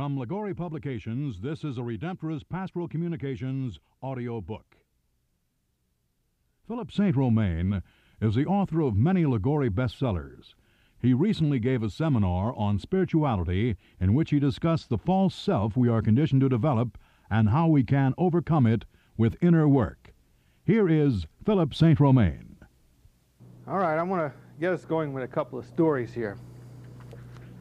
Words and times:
From 0.00 0.18
Liguori 0.18 0.54
Publications, 0.54 1.42
this 1.42 1.62
is 1.62 1.76
a 1.76 1.82
Redemptorist 1.82 2.48
Pastoral 2.48 2.88
Communications 2.88 3.80
audio 4.02 4.40
book. 4.40 4.78
Philip 6.66 6.90
St. 6.90 7.14
Romain 7.14 7.82
is 8.18 8.34
the 8.34 8.46
author 8.46 8.80
of 8.80 8.96
many 8.96 9.26
Liguori 9.26 9.68
bestsellers. 9.68 10.54
He 11.02 11.12
recently 11.12 11.58
gave 11.58 11.82
a 11.82 11.90
seminar 11.90 12.54
on 12.56 12.78
spirituality 12.78 13.76
in 14.00 14.14
which 14.14 14.30
he 14.30 14.40
discussed 14.40 14.88
the 14.88 14.96
false 14.96 15.34
self 15.34 15.76
we 15.76 15.90
are 15.90 16.00
conditioned 16.00 16.40
to 16.40 16.48
develop 16.48 16.96
and 17.28 17.50
how 17.50 17.66
we 17.68 17.84
can 17.84 18.14
overcome 18.16 18.66
it 18.66 18.86
with 19.18 19.36
inner 19.42 19.68
work. 19.68 20.14
Here 20.64 20.88
is 20.88 21.26
Philip 21.44 21.74
St. 21.74 22.00
Romain. 22.00 22.56
All 23.68 23.76
right, 23.76 23.98
I 23.98 24.02
want 24.02 24.32
to 24.32 24.38
get 24.58 24.72
us 24.72 24.86
going 24.86 25.12
with 25.12 25.24
a 25.24 25.28
couple 25.28 25.58
of 25.58 25.66
stories 25.66 26.14
here. 26.14 26.38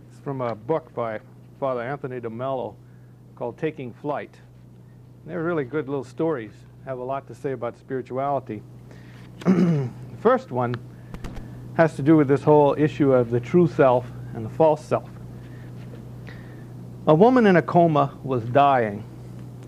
It's 0.10 0.22
from 0.22 0.40
a 0.40 0.56
book 0.56 0.94
by 0.94 1.20
Father 1.60 1.82
Anthony 1.82 2.22
DeMello 2.22 2.74
called 3.36 3.58
Taking 3.58 3.92
Flight. 3.92 4.34
They're 5.26 5.44
really 5.44 5.66
good 5.66 5.90
little 5.90 6.06
stories, 6.06 6.54
have 6.86 7.00
a 7.00 7.04
lot 7.04 7.28
to 7.28 7.36
say 7.36 7.52
about 7.52 7.78
spirituality. 7.78 8.62
the 9.44 9.90
first 10.22 10.52
one 10.52 10.74
has 11.76 11.98
to 11.98 12.02
do 12.02 12.16
with 12.16 12.30
this 12.30 12.44
whole 12.44 12.76
issue 12.78 13.12
of 13.12 13.30
the 13.30 13.42
true 13.42 13.68
self 13.68 14.06
and 14.34 14.46
the 14.46 14.50
false 14.50 14.86
self. 14.86 15.10
A 17.08 17.14
woman 17.14 17.46
in 17.46 17.58
a 17.58 17.62
coma 17.62 18.18
was 18.24 18.44
dying. 18.46 19.04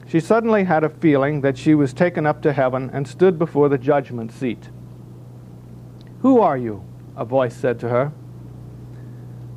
She 0.08 0.22
suddenly 0.22 0.64
had 0.64 0.86
a 0.86 0.89
feeling 0.89 1.42
that 1.42 1.58
she 1.58 1.76
was 1.76 1.92
taken 1.92 2.26
up 2.26 2.42
to 2.44 2.53
heaven 2.53 2.89
and 2.94 3.05
stood 3.05 3.38
before 3.38 3.67
the 3.67 3.78
judgment 3.78 4.31
seat. 4.31 4.70
Who 6.22 6.39
are 6.39 6.58
you? 6.58 6.86
A 7.17 7.26
voice 7.26 7.55
said 7.55 7.81
to 7.81 7.89
her. 7.89 8.14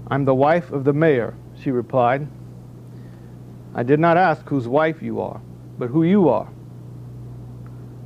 I'm 0.08 0.24
the 0.24 0.34
wife 0.34 0.72
of 0.72 0.82
the 0.82 0.92
mayor, 0.92 1.34
she 1.64 1.70
replied. 1.70 2.28
I 3.74 3.82
did 3.82 3.98
not 3.98 4.18
ask 4.18 4.46
whose 4.46 4.68
wife 4.68 5.02
you 5.02 5.20
are, 5.20 5.40
but 5.78 5.88
who 5.88 6.04
you 6.04 6.28
are. 6.28 6.48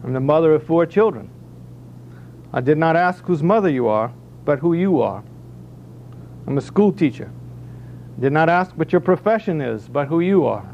I'm 0.04 0.12
the 0.12 0.20
mother 0.20 0.54
of 0.54 0.62
four 0.62 0.86
children. 0.86 1.28
I 2.52 2.60
did 2.60 2.78
not 2.78 2.94
ask 2.96 3.24
whose 3.24 3.42
mother 3.42 3.68
you 3.68 3.88
are, 3.88 4.12
but 4.44 4.60
who 4.60 4.72
you 4.72 5.02
are. 5.02 5.24
I'm 6.46 6.56
a 6.56 6.62
school 6.62 6.92
teacher. 6.92 7.30
I 8.16 8.20
Did 8.20 8.32
not 8.32 8.48
ask 8.48 8.70
what 8.78 8.92
your 8.92 9.00
profession 9.00 9.60
is, 9.60 9.88
but 9.88 10.06
who 10.06 10.20
you 10.20 10.46
are. 10.46 10.66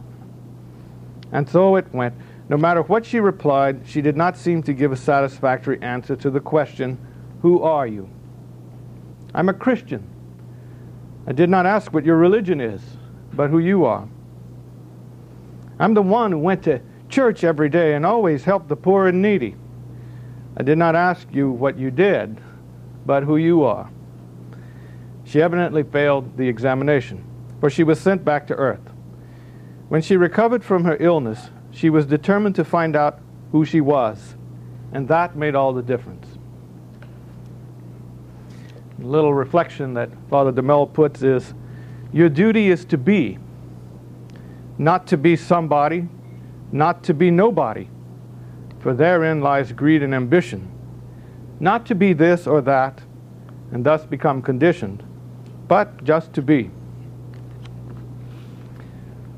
And 1.33 1.49
so 1.49 1.77
it 1.77 1.93
went. 1.93 2.15
No 2.49 2.59
matter 2.59 2.83
what 2.83 3.07
she 3.07 3.19
replied, 3.19 3.81
she 3.87 4.03
did 4.03 4.17
not 4.17 4.37
seem 4.37 4.63
to 4.65 4.75
give 4.75 4.93
a 4.93 4.97
satisfactory 4.97 5.81
answer 5.81 6.15
to 6.17 6.31
the 6.31 6.41
question, 6.41 6.99
Who 7.41 7.63
are 7.63 7.87
you? 7.87 8.09
I'm 9.35 9.49
a 9.49 9.55
Christian. 9.55 10.14
I 11.27 11.33
did 11.33 11.49
not 11.49 11.67
ask 11.67 11.93
what 11.93 12.05
your 12.05 12.17
religion 12.17 12.61
is, 12.61 12.83
but 13.33 13.51
who 13.51 13.59
you 13.59 13.85
are. 13.85 14.09
I'm 15.79 15.95
the 15.95 16.03
one 16.03 16.33
who 16.33 16.39
went 16.39 16.63
to 16.65 16.81
church 17.09 17.45
every 17.45 17.69
day 17.69 17.95
and 17.95 18.05
always 18.05 18.45
helped 18.45 18.69
the 18.69 18.77
poor 18.77 19.09
and 19.09 19.23
needy. 19.23 19.57
I 20.57 20.63
did 20.63 20.79
not 20.79 20.95
ask 20.95 21.27
you 21.33 21.51
what 21.51 21.79
you 21.79 21.91
did, 21.91 22.41
but 23.07 23.25
who 23.25 23.37
you 23.37 23.65
are. 23.65 23.91
She 25.25 25.41
evidently 25.41 25.83
failed 25.83 26.37
the 26.37 26.49
examination, 26.49 27.25
for 27.61 27.71
she 27.71 27.83
was 27.83 28.01
sent 28.01 28.25
back 28.25 28.47
to 28.49 28.55
earth. 28.55 28.93
When 29.89 30.03
she 30.03 30.17
recovered 30.17 30.63
from 30.63 30.85
her 30.85 30.97
illness, 31.01 31.51
she 31.71 31.91
was 31.91 32.07
determined 32.07 32.55
to 32.57 32.65
find 32.65 32.95
out 32.95 33.21
who 33.51 33.65
she 33.65 33.81
was, 33.81 34.37
and 34.93 35.09
that 35.09 35.37
made 35.37 35.55
all 35.55 35.73
the 35.73 35.83
difference. 35.83 36.34
Little 38.99 39.35
reflection 39.35 39.95
that 39.95 40.11
Father 40.31 40.53
DeMello 40.53 40.93
puts 40.93 41.23
is 41.23 41.55
your 42.13 42.29
duty 42.29 42.71
is 42.71 42.85
to 42.87 42.99
be, 42.99 43.39
not 44.79 45.07
to 45.09 45.17
be 45.17 45.37
somebody, 45.37 46.09
not 46.71 47.03
to 47.05 47.15
be 47.15 47.31
nobody, 47.31 47.89
for 48.81 48.95
therein 48.95 49.41
lies 49.41 49.73
greed 49.73 50.03
and 50.03 50.15
ambition. 50.15 50.71
Not 51.61 51.87
to 51.87 51.95
be 51.95 52.13
this 52.13 52.47
or 52.47 52.61
that, 52.63 53.03
and 53.73 53.85
thus 53.85 54.05
become 54.05 54.43
conditioned, 54.43 55.03
but 55.69 56.05
just 56.05 56.33
to 56.35 56.43
be. 56.43 56.71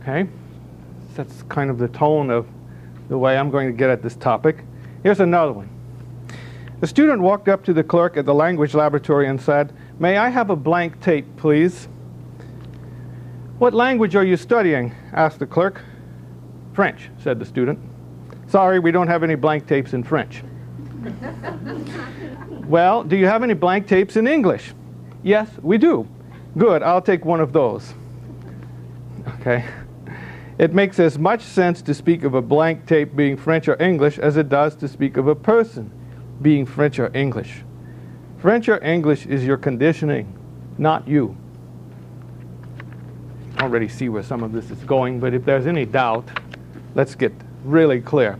Okay? 0.00 0.28
That's 1.14 1.42
kind 1.44 1.70
of 1.70 1.78
the 1.78 1.88
tone 1.88 2.30
of 2.30 2.46
the 3.08 3.16
way 3.16 3.38
I'm 3.38 3.50
going 3.50 3.68
to 3.68 3.72
get 3.72 3.88
at 3.88 4.02
this 4.02 4.16
topic. 4.16 4.64
Here's 5.02 5.20
another 5.20 5.52
one. 5.52 5.68
The 6.78 6.86
student 6.86 7.22
walked 7.22 7.48
up 7.48 7.64
to 7.64 7.72
the 7.72 7.82
clerk 7.82 8.18
at 8.18 8.26
the 8.26 8.34
language 8.34 8.74
laboratory 8.74 9.28
and 9.28 9.40
said, 9.40 9.72
May 9.98 10.18
I 10.18 10.28
have 10.28 10.50
a 10.50 10.56
blank 10.56 11.00
tape, 11.00 11.24
please? 11.38 11.88
What 13.58 13.72
language 13.72 14.14
are 14.14 14.24
you 14.24 14.36
studying? 14.36 14.94
asked 15.14 15.38
the 15.38 15.46
clerk. 15.46 15.80
French, 16.74 17.08
said 17.22 17.38
the 17.38 17.46
student. 17.46 17.78
Sorry, 18.48 18.78
we 18.78 18.90
don't 18.90 19.08
have 19.08 19.22
any 19.22 19.36
blank 19.36 19.66
tapes 19.66 19.94
in 19.94 20.04
French. 20.04 20.42
well, 22.66 23.02
do 23.02 23.16
you 23.16 23.24
have 23.24 23.42
any 23.42 23.54
blank 23.54 23.88
tapes 23.88 24.16
in 24.16 24.26
English? 24.26 24.74
Yes, 25.22 25.48
we 25.62 25.78
do. 25.78 26.06
Good, 26.58 26.82
I'll 26.82 27.00
take 27.00 27.24
one 27.24 27.40
of 27.40 27.54
those. 27.54 27.94
Okay. 29.40 29.64
It 30.58 30.74
makes 30.74 30.98
as 30.98 31.18
much 31.18 31.40
sense 31.40 31.80
to 31.82 31.94
speak 31.94 32.22
of 32.22 32.34
a 32.34 32.42
blank 32.42 32.84
tape 32.86 33.16
being 33.16 33.38
French 33.38 33.66
or 33.66 33.80
English 33.82 34.18
as 34.18 34.36
it 34.36 34.50
does 34.50 34.74
to 34.76 34.88
speak 34.88 35.16
of 35.16 35.26
a 35.26 35.34
person 35.34 35.90
being 36.42 36.66
French 36.66 36.98
or 36.98 37.10
English. 37.14 37.62
French 38.38 38.68
or 38.68 38.82
English 38.84 39.26
is 39.26 39.44
your 39.44 39.56
conditioning, 39.56 40.32
not 40.78 41.06
you. 41.08 41.36
I 43.56 43.62
already 43.62 43.88
see 43.88 44.08
where 44.08 44.22
some 44.22 44.42
of 44.42 44.52
this 44.52 44.70
is 44.70 44.78
going, 44.84 45.18
but 45.18 45.32
if 45.32 45.44
there's 45.44 45.66
any 45.66 45.86
doubt, 45.86 46.28
let's 46.94 47.14
get 47.14 47.32
really 47.64 48.00
clear. 48.00 48.38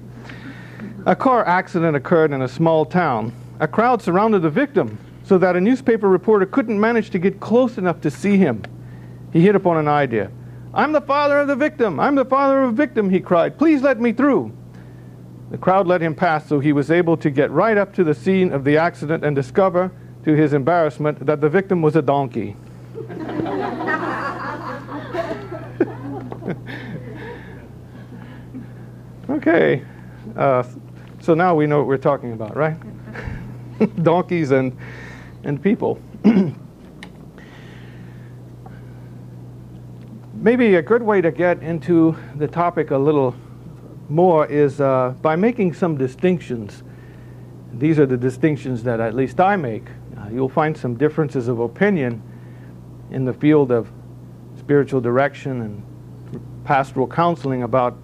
A 1.06 1.16
car 1.16 1.46
accident 1.46 1.96
occurred 1.96 2.32
in 2.32 2.42
a 2.42 2.48
small 2.48 2.84
town. 2.84 3.32
A 3.60 3.68
crowd 3.68 4.02
surrounded 4.02 4.42
the 4.42 4.50
victim 4.50 4.98
so 5.24 5.38
that 5.38 5.56
a 5.56 5.60
newspaper 5.60 6.08
reporter 6.08 6.46
couldn't 6.46 6.78
manage 6.78 7.10
to 7.10 7.18
get 7.18 7.40
close 7.40 7.78
enough 7.78 8.00
to 8.02 8.10
see 8.10 8.36
him. 8.36 8.62
He 9.32 9.40
hit 9.40 9.54
upon 9.54 9.78
an 9.78 9.88
idea. 9.88 10.30
I'm 10.74 10.92
the 10.92 11.00
father 11.00 11.40
of 11.40 11.48
the 11.48 11.56
victim. 11.56 11.98
I'm 11.98 12.14
the 12.14 12.24
father 12.24 12.62
of 12.62 12.70
a 12.70 12.72
victim, 12.72 13.08
he 13.08 13.20
cried. 13.20 13.56
Please 13.58 13.82
let 13.82 13.98
me 13.98 14.12
through. 14.12 14.52
The 15.50 15.58
crowd 15.58 15.86
let 15.86 16.00
him 16.00 16.14
pass, 16.14 16.48
so 16.48 16.58
he 16.58 16.72
was 16.72 16.90
able 16.90 17.16
to 17.18 17.30
get 17.30 17.52
right 17.52 17.78
up 17.78 17.94
to 17.94 18.02
the 18.02 18.14
scene 18.14 18.52
of 18.52 18.64
the 18.64 18.78
accident 18.78 19.24
and 19.24 19.36
discover, 19.36 19.92
to 20.24 20.34
his 20.34 20.52
embarrassment, 20.52 21.24
that 21.24 21.40
the 21.40 21.48
victim 21.48 21.82
was 21.82 21.94
a 21.94 22.02
donkey. 22.02 22.56
okay, 29.30 29.84
uh, 30.36 30.64
so 31.20 31.34
now 31.34 31.54
we 31.54 31.66
know 31.66 31.78
what 31.78 31.86
we're 31.86 31.96
talking 31.96 32.32
about, 32.32 32.56
right? 32.56 32.76
Donkeys 34.02 34.50
and, 34.50 34.76
and 35.44 35.62
people. 35.62 36.00
Maybe 40.34 40.74
a 40.74 40.82
good 40.82 41.02
way 41.02 41.20
to 41.20 41.30
get 41.30 41.62
into 41.62 42.16
the 42.34 42.48
topic 42.48 42.90
a 42.90 42.98
little 42.98 43.36
more 44.08 44.46
is 44.46 44.80
uh, 44.80 45.14
by 45.22 45.36
making 45.36 45.74
some 45.74 45.96
distinctions. 45.96 46.82
These 47.72 47.98
are 47.98 48.06
the 48.06 48.16
distinctions 48.16 48.82
that 48.84 49.00
at 49.00 49.14
least 49.14 49.40
I 49.40 49.56
make. 49.56 49.88
Uh, 50.16 50.28
you'll 50.30 50.48
find 50.48 50.76
some 50.76 50.94
differences 50.96 51.48
of 51.48 51.60
opinion 51.60 52.22
in 53.10 53.24
the 53.24 53.32
field 53.32 53.70
of 53.70 53.90
spiritual 54.58 55.00
direction 55.00 55.62
and 55.62 56.64
pastoral 56.64 57.06
counseling 57.06 57.62
about 57.62 57.96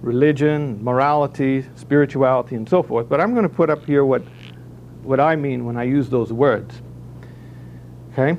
religion, 0.00 0.82
morality, 0.82 1.64
spirituality, 1.74 2.56
and 2.56 2.68
so 2.68 2.82
forth. 2.82 3.08
But 3.08 3.20
I'm 3.20 3.32
going 3.32 3.48
to 3.48 3.54
put 3.54 3.70
up 3.70 3.84
here 3.84 4.04
what, 4.04 4.22
what 5.02 5.20
I 5.20 5.36
mean 5.36 5.64
when 5.64 5.76
I 5.76 5.84
use 5.84 6.08
those 6.08 6.32
words. 6.32 6.80
Okay? 8.12 8.38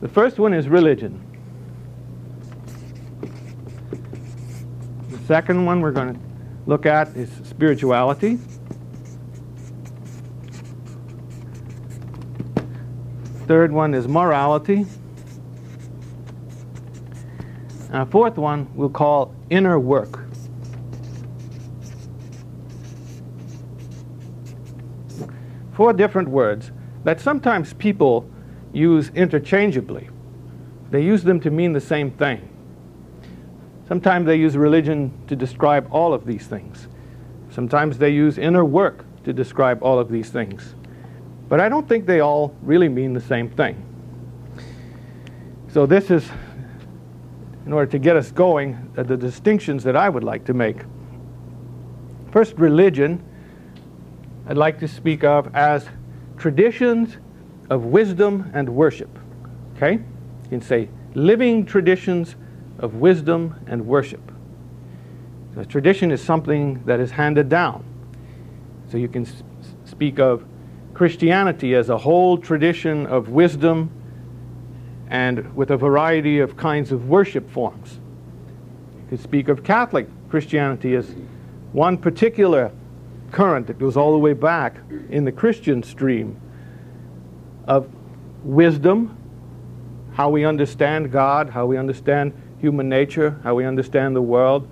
The 0.00 0.08
first 0.08 0.38
one 0.38 0.52
is 0.52 0.68
religion. 0.68 1.20
The 5.10 5.18
second 5.26 5.64
one 5.64 5.80
we're 5.80 5.92
going 5.92 6.14
to 6.14 6.20
look 6.66 6.86
at 6.86 7.08
is 7.16 7.30
spirituality. 7.44 8.38
Third 13.46 13.72
one 13.72 13.92
is 13.94 14.08
morality. 14.08 14.86
And 17.88 18.02
a 18.02 18.06
fourth 18.06 18.38
one 18.38 18.68
we'll 18.74 18.88
call 18.88 19.34
inner 19.50 19.78
work. 19.78 20.20
Four 25.74 25.92
different 25.92 26.28
words 26.28 26.70
that 27.04 27.20
sometimes 27.20 27.74
people 27.74 28.28
use 28.72 29.10
interchangeably. 29.10 30.08
They 30.90 31.02
use 31.02 31.22
them 31.24 31.40
to 31.40 31.50
mean 31.50 31.72
the 31.72 31.80
same 31.80 32.10
thing. 32.12 32.48
Sometimes 33.86 34.26
they 34.26 34.36
use 34.36 34.56
religion 34.56 35.12
to 35.26 35.36
describe 35.36 35.86
all 35.90 36.14
of 36.14 36.24
these 36.24 36.46
things. 36.46 36.88
Sometimes 37.50 37.98
they 37.98 38.10
use 38.10 38.38
inner 38.38 38.64
work 38.64 39.04
to 39.24 39.32
describe 39.32 39.82
all 39.82 39.98
of 39.98 40.08
these 40.08 40.30
things. 40.30 40.74
But 41.48 41.60
I 41.60 41.68
don't 41.68 41.88
think 41.88 42.06
they 42.06 42.20
all 42.20 42.56
really 42.62 42.88
mean 42.88 43.12
the 43.12 43.20
same 43.20 43.50
thing. 43.50 43.84
So 45.68 45.86
this 45.86 46.10
is 46.10 46.30
in 47.66 47.72
order 47.72 47.90
to 47.90 47.98
get 47.98 48.16
us 48.16 48.30
going, 48.30 48.92
uh, 48.96 49.02
the 49.02 49.16
distinctions 49.16 49.82
that 49.84 49.96
I 49.96 50.08
would 50.08 50.24
like 50.24 50.44
to 50.46 50.54
make. 50.54 50.76
First, 52.30 52.54
religion, 52.58 53.24
I'd 54.46 54.56
like 54.56 54.78
to 54.80 54.88
speak 54.88 55.24
of 55.24 55.54
as 55.54 55.88
traditions 56.36 57.16
of 57.70 57.86
wisdom 57.86 58.50
and 58.54 58.68
worship. 58.68 59.18
Okay? 59.76 59.92
You 59.92 60.48
can 60.50 60.60
say 60.60 60.88
living 61.14 61.64
traditions 61.64 62.36
of 62.84 62.96
wisdom 62.96 63.58
and 63.66 63.86
worship. 63.86 64.30
A 65.56 65.64
tradition 65.64 66.10
is 66.10 66.22
something 66.22 66.84
that 66.84 67.00
is 67.00 67.10
handed 67.10 67.48
down. 67.48 67.82
So 68.90 68.98
you 68.98 69.08
can 69.08 69.26
speak 69.86 70.18
of 70.18 70.44
Christianity 70.92 71.74
as 71.74 71.88
a 71.88 71.96
whole 71.96 72.36
tradition 72.36 73.06
of 73.06 73.30
wisdom 73.30 73.90
and 75.08 75.56
with 75.56 75.70
a 75.70 75.76
variety 75.78 76.40
of 76.40 76.58
kinds 76.58 76.92
of 76.92 77.08
worship 77.08 77.50
forms. 77.50 78.00
You 78.96 79.08
could 79.08 79.20
speak 79.20 79.48
of 79.48 79.64
Catholic 79.64 80.06
Christianity 80.28 80.94
as 80.94 81.14
one 81.72 81.96
particular 81.96 82.70
current 83.32 83.66
that 83.68 83.78
goes 83.78 83.96
all 83.96 84.12
the 84.12 84.18
way 84.18 84.34
back 84.34 84.76
in 85.08 85.24
the 85.24 85.32
Christian 85.32 85.82
stream 85.82 86.38
of 87.66 87.88
wisdom, 88.42 89.16
how 90.12 90.28
we 90.28 90.44
understand 90.44 91.10
God, 91.10 91.48
how 91.48 91.64
we 91.64 91.78
understand 91.78 92.34
human 92.60 92.88
nature, 92.88 93.38
how 93.42 93.54
we 93.54 93.64
understand 93.64 94.14
the 94.16 94.22
world, 94.22 94.68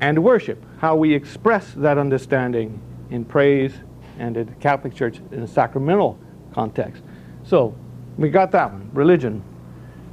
and 0.00 0.22
worship, 0.22 0.64
how 0.78 0.96
we 0.96 1.14
express 1.14 1.72
that 1.74 1.98
understanding 1.98 2.80
in 3.10 3.24
praise 3.24 3.72
and 4.18 4.36
in 4.36 4.46
the 4.46 4.54
Catholic 4.54 4.94
Church 4.94 5.20
in 5.30 5.42
a 5.42 5.46
sacramental 5.46 6.18
context. 6.52 7.02
So 7.44 7.74
we 8.18 8.28
got 8.28 8.50
that 8.52 8.72
one 8.72 8.90
religion, 8.92 9.42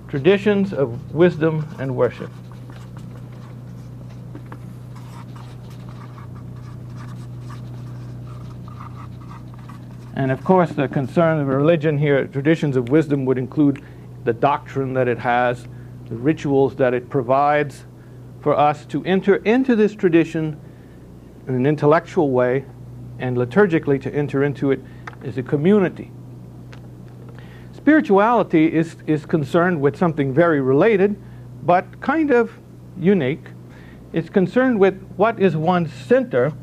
traditions 0.08 0.74
of 0.74 1.14
wisdom 1.14 1.68
and 1.80 1.96
worship. 1.96 2.30
And 10.16 10.32
of 10.32 10.44
course, 10.44 10.72
the 10.72 10.88
concern 10.90 11.40
of 11.40 11.48
religion 11.48 11.98
here, 11.98 12.28
traditions 12.28 12.76
of 12.76 12.90
wisdom, 12.90 13.24
would 13.26 13.38
include 13.38 13.82
the 14.26 14.34
doctrine 14.34 14.94
that 14.94 15.08
it 15.08 15.18
has, 15.18 15.66
the 16.10 16.16
rituals 16.16 16.76
that 16.76 16.94
it 16.94 17.10
provides 17.10 17.86
for 18.42 18.58
us 18.58 18.86
to 18.88 19.04
enter 19.06 19.38
into 19.38 19.76
this 19.76 19.94
tradition 19.94 20.60
in 21.48 21.56
an 21.56 21.66
intellectual 21.66 22.32
way 22.32 22.66
and 23.20 23.38
liturgically 23.38 24.02
to 24.02 24.14
enter 24.14 24.44
into 24.44 24.72
it 24.72 24.80
as 25.24 25.38
a 25.38 25.44
community. 25.44 26.12
Spirituality 27.74 28.72
is, 28.72 28.96
is 29.08 29.26
concerned 29.26 29.80
with 29.82 29.98
something 29.98 30.34
very 30.34 30.62
related, 30.62 31.22
but 31.64 32.00
kind 32.02 32.32
of 32.32 32.52
unique. 32.98 33.48
It's 34.14 34.30
concerned 34.30 34.80
with 34.80 35.02
what 35.16 35.40
is 35.40 35.56
one's 35.56 35.94
center 35.94 36.54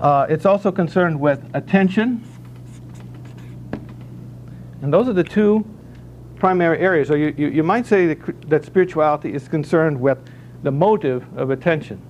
Uh, 0.00 0.26
it's 0.30 0.46
also 0.46 0.72
concerned 0.72 1.20
with 1.20 1.44
attention. 1.52 2.24
And 4.82 4.92
those 4.92 5.08
are 5.08 5.12
the 5.12 5.24
two 5.24 5.64
primary 6.36 6.78
areas. 6.78 7.08
So 7.08 7.14
you, 7.14 7.34
you, 7.36 7.48
you 7.48 7.62
might 7.62 7.86
say 7.86 8.06
that, 8.06 8.48
that 8.48 8.64
spirituality 8.64 9.32
is 9.34 9.46
concerned 9.46 10.00
with 10.00 10.18
the 10.62 10.70
motive 10.70 11.24
of 11.36 11.50
attention. 11.50 12.00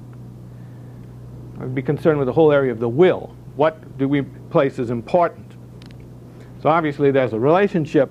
I 1.58 1.64
would 1.64 1.74
be 1.74 1.82
concerned 1.82 2.18
with 2.18 2.26
the 2.26 2.32
whole 2.32 2.52
area 2.52 2.72
of 2.72 2.78
the 2.78 2.88
will. 2.88 3.34
What 3.56 3.98
do 3.98 4.08
we 4.08 4.22
place 4.22 4.78
as 4.78 4.90
important? 4.90 5.52
So 6.62 6.68
obviously 6.68 7.10
there's 7.10 7.32
a 7.32 7.40
relationship 7.40 8.10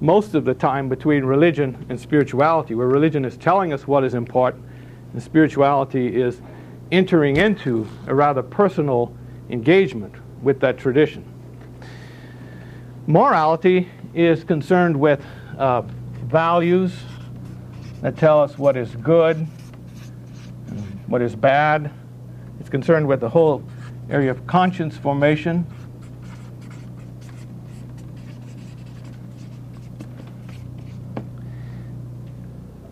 most 0.00 0.34
of 0.34 0.44
the 0.44 0.54
time 0.54 0.88
between 0.88 1.24
religion 1.24 1.86
and 1.88 2.00
spirituality, 2.00 2.74
where 2.74 2.86
religion 2.86 3.24
is 3.24 3.36
telling 3.36 3.72
us 3.72 3.86
what 3.86 4.04
is 4.04 4.14
important, 4.14 4.64
and 5.12 5.22
spirituality 5.22 6.20
is 6.20 6.40
entering 6.92 7.36
into 7.36 7.86
a 8.06 8.14
rather 8.14 8.42
personal 8.42 9.14
engagement 9.50 10.14
with 10.42 10.60
that 10.60 10.78
tradition. 10.78 11.24
Morality 13.06 13.88
is 14.14 14.44
concerned 14.44 14.98
with 14.98 15.24
uh, 15.56 15.82
values 16.26 16.94
that 18.02 18.16
tell 18.16 18.40
us 18.40 18.56
what 18.58 18.76
is 18.76 18.94
good, 18.96 19.36
what 21.06 21.22
is 21.22 21.34
bad. 21.34 21.90
It's 22.60 22.68
concerned 22.68 23.06
with 23.06 23.20
the 23.20 23.28
whole 23.28 23.62
area 24.10 24.30
of 24.30 24.46
conscience 24.46 24.96
formation. 24.96 25.66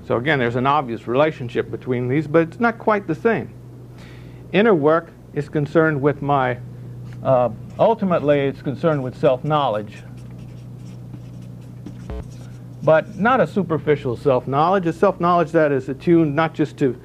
So 0.07 0.17
again, 0.17 0.39
there's 0.39 0.57
an 0.57 0.67
obvious 0.67 1.09
relationship 1.09 1.71
between 1.71 2.09
these, 2.09 2.29
but 2.29 2.43
it's 2.43 2.61
not 2.61 2.79
quite 2.79 3.09
the 3.09 3.15
same. 3.15 3.53
Inner 4.53 4.75
work 4.75 5.11
is 5.35 5.49
concerned 5.49 6.01
with 6.01 6.23
my, 6.23 6.59
uh, 7.25 7.51
ultimately, 7.79 8.41
it's 8.41 8.63
concerned 8.63 9.03
with 9.03 9.17
self 9.19 9.43
knowledge. 9.43 10.03
But 12.87 13.19
not 13.19 13.41
a 13.41 13.49
superficial 13.49 14.17
self 14.17 14.47
knowledge, 14.47 14.87
a 14.87 14.93
self 14.93 15.19
knowledge 15.19 15.51
that 15.51 15.73
is 15.73 15.89
attuned 15.89 16.37
not 16.37 16.55
just 16.55 16.77
to 16.77 16.97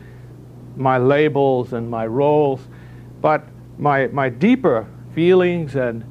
my 0.75 0.99
labels 0.99 1.73
and 1.73 1.89
my 1.89 2.05
roles, 2.05 2.67
but 3.19 3.47
my, 3.79 4.05
my 4.07 4.29
deeper 4.29 4.85
feelings 5.15 5.75
and 5.75 6.05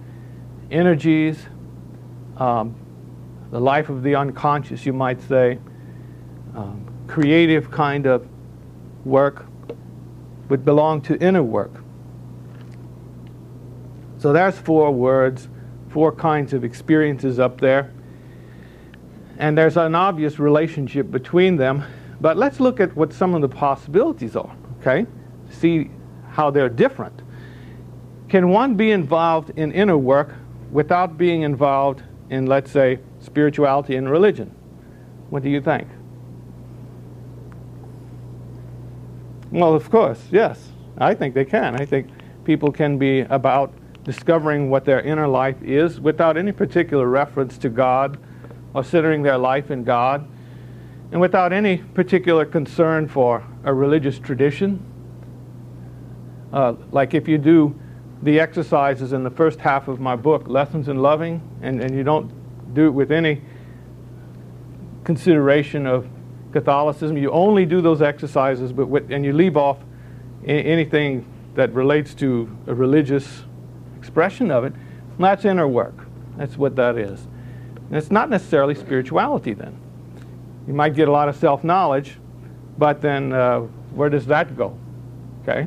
energies, 0.73 1.47
um, 2.37 2.75
the 3.53 3.61
life 3.61 3.91
of 3.91 4.03
the 4.03 4.17
unconscious, 4.17 4.85
you 4.85 4.93
might 4.93 5.23
say, 5.23 5.61
um, 6.57 6.85
creative 7.07 7.71
kind 7.71 8.09
of 8.09 8.27
work 9.05 9.47
would 10.49 10.65
belong 10.65 11.01
to 11.03 11.17
inner 11.23 11.45
work. 11.45 11.85
So 14.19 14.33
there's 14.33 14.59
four 14.59 14.91
words, 14.91 15.49
four 15.91 16.11
kinds 16.11 16.55
of 16.55 16.65
experiences 16.65 17.39
up 17.39 17.61
there. 17.61 17.93
And 19.41 19.57
there's 19.57 19.79
an 19.79 19.95
obvious 19.95 20.39
relationship 20.39 21.11
between 21.11 21.57
them. 21.57 21.83
But 22.21 22.37
let's 22.37 22.61
look 22.61 22.79
at 22.79 22.95
what 22.95 23.15
some 23.15 23.35
of 23.35 23.41
the 23.41 23.49
possibilities 23.49 24.37
are, 24.37 24.55
okay? 24.81 25.07
See 25.49 25.91
how 26.29 26.51
they're 26.51 26.69
different. 26.69 27.23
Can 28.29 28.51
one 28.51 28.75
be 28.75 28.91
involved 28.91 29.51
in 29.57 29.73
inner 29.73 29.97
work 29.97 30.35
without 30.71 31.17
being 31.17 31.41
involved 31.41 32.03
in, 32.29 32.45
let's 32.45 32.71
say, 32.71 32.99
spirituality 33.19 33.97
and 33.97 34.11
religion? 34.11 34.55
What 35.31 35.43
do 35.43 35.49
you 35.49 35.63
think? 35.63 35.89
Well, 39.51 39.75
of 39.75 39.91
course, 39.91 40.23
yes. 40.31 40.69
I 40.99 41.15
think 41.15 41.35
they 41.35 41.47
can. 41.47 41.81
I 41.81 41.87
think 41.87 42.09
people 42.45 42.71
can 42.71 42.99
be 42.99 43.21
about 43.21 43.73
discovering 44.05 44.69
what 44.69 44.85
their 44.85 45.01
inner 45.01 45.27
life 45.27 45.61
is 45.63 45.99
without 45.99 46.37
any 46.37 46.53
particular 46.53 47.09
reference 47.09 47.57
to 47.59 47.71
God 47.71 48.19
or 48.75 48.85
centering 48.85 49.23
their 49.23 49.39
life 49.39 49.71
in 49.71 49.85
God, 49.85 50.27
and 51.13 51.21
without 51.21 51.53
any 51.53 51.79
particular 51.79 52.45
concern 52.45 53.09
for 53.09 53.45
a 53.65 53.75
religious 53.75 54.19
tradition. 54.19 54.85
Uh, 56.53 56.75
like 56.93 57.15
if 57.15 57.27
you 57.29 57.39
do 57.39 57.79
the 58.23 58.39
exercises 58.39 59.13
in 59.13 59.25
the 59.25 59.31
first 59.31 59.59
half 59.61 59.89
of 59.89 59.99
my 59.99 60.15
book, 60.15 60.47
Lessons 60.47 60.89
in 60.89 60.99
Loving, 60.99 61.41
and, 61.63 61.81
and 61.81 61.95
you 61.95 62.05
don't 62.05 62.31
do 62.75 62.87
it 62.87 62.91
with 62.91 63.11
any 63.11 63.41
consideration 65.05 65.87
of 65.87 66.09
Catholicism, 66.53 67.17
you 67.17 67.31
only 67.31 67.65
do 67.65 67.81
those 67.81 68.03
exercises, 68.03 68.73
but 68.73 68.87
with, 68.87 69.11
and 69.11 69.25
you 69.25 69.33
leave 69.33 69.57
off 69.57 69.79
anything 70.45 71.27
that 71.55 71.73
relates 71.73 72.15
to 72.15 72.57
a 72.67 72.75
religious 72.75 73.45
expression 73.99 74.51
of 74.51 74.65
it, 74.65 74.73
that's 75.19 75.45
inner 75.45 75.69
work. 75.69 76.07
That's 76.37 76.57
what 76.57 76.77
that 76.77 76.97
is. 76.97 77.27
And 77.91 77.99
it's 77.99 78.11
not 78.11 78.31
necessarily 78.31 78.77
spirituality 78.77 79.53
then. 79.53 79.77
You 80.69 80.75
might 80.75 80.95
get 80.95 81.09
a 81.09 81.11
lot 81.11 81.29
of 81.29 81.35
self 81.35 81.65
knowledge, 81.65 82.17
but 82.79 83.03
then 83.03 83.33
uh, 83.33 83.61
where 83.93 84.09
does 84.09 84.27
that 84.27 84.57
go? 84.57 84.79
Okay? 85.43 85.67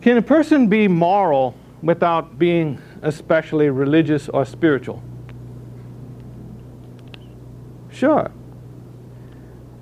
Can 0.00 0.16
a 0.16 0.22
person 0.22 0.68
be 0.68 0.86
moral 0.86 1.56
without 1.82 2.38
being 2.38 2.80
especially 3.02 3.68
religious 3.68 4.28
or 4.28 4.44
spiritual? 4.44 5.02
Sure. 7.90 8.30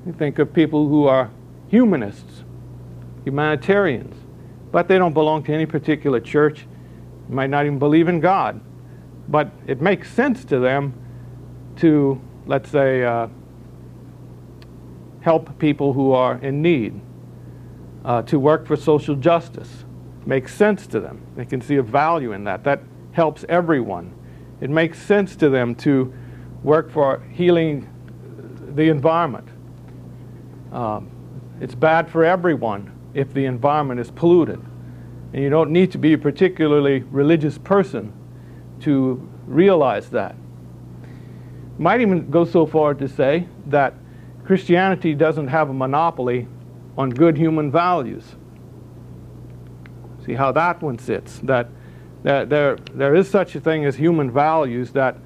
You 0.06 0.12
think 0.14 0.38
of 0.38 0.52
people 0.54 0.88
who 0.88 1.06
are 1.06 1.30
humanists, 1.68 2.44
humanitarians, 3.24 4.16
but 4.72 4.88
they 4.88 4.96
don't 4.96 5.12
belong 5.12 5.42
to 5.44 5.52
any 5.52 5.66
particular 5.66 6.18
church 6.18 6.66
might 7.28 7.50
not 7.50 7.66
even 7.66 7.78
believe 7.78 8.08
in 8.08 8.20
God, 8.20 8.60
but 9.28 9.50
it 9.66 9.80
makes 9.80 10.10
sense 10.10 10.44
to 10.46 10.58
them 10.58 10.94
to, 11.76 12.20
let's 12.46 12.70
say, 12.70 13.04
uh, 13.04 13.28
help 15.20 15.58
people 15.58 15.92
who 15.92 16.12
are 16.12 16.38
in 16.38 16.62
need, 16.62 17.00
uh, 18.04 18.22
to 18.22 18.38
work 18.38 18.66
for 18.66 18.76
social 18.76 19.14
justice. 19.14 19.84
Makes 20.24 20.54
sense 20.54 20.86
to 20.88 21.00
them. 21.00 21.20
They 21.36 21.44
can 21.44 21.60
see 21.60 21.76
a 21.76 21.82
value 21.82 22.32
in 22.32 22.44
that. 22.44 22.64
That 22.64 22.82
helps 23.12 23.44
everyone. 23.48 24.14
It 24.60 24.70
makes 24.70 25.00
sense 25.00 25.36
to 25.36 25.50
them 25.50 25.74
to 25.76 26.12
work 26.62 26.90
for 26.90 27.22
healing 27.30 27.88
the 28.74 28.88
environment. 28.88 29.48
Um, 30.72 31.10
it's 31.60 31.74
bad 31.74 32.10
for 32.10 32.24
everyone 32.24 32.92
if 33.14 33.32
the 33.32 33.44
environment 33.44 34.00
is 34.00 34.10
polluted. 34.10 34.60
And 35.32 35.42
you 35.42 35.50
don't 35.50 35.70
need 35.70 35.92
to 35.92 35.98
be 35.98 36.14
a 36.14 36.18
particularly 36.18 37.00
religious 37.00 37.58
person 37.58 38.12
to 38.82 39.28
realize 39.46 40.10
that. 40.10 40.34
Might 41.78 42.00
even 42.00 42.30
go 42.30 42.44
so 42.44 42.66
far 42.66 42.94
to 42.94 43.08
say 43.08 43.46
that 43.66 43.94
Christianity 44.44 45.14
doesn't 45.14 45.48
have 45.48 45.70
a 45.70 45.74
monopoly 45.74 46.48
on 46.96 47.10
good 47.10 47.36
human 47.36 47.70
values. 47.70 48.24
See 50.26 50.34
how 50.34 50.52
that 50.52 50.82
one 50.82 50.98
sits. 50.98 51.38
That, 51.40 51.68
that 52.24 52.50
there, 52.50 52.76
there 52.94 53.14
is 53.14 53.30
such 53.30 53.54
a 53.54 53.60
thing 53.60 53.84
as 53.84 53.96
human 53.96 54.30
values 54.30 54.90
that 54.92 55.16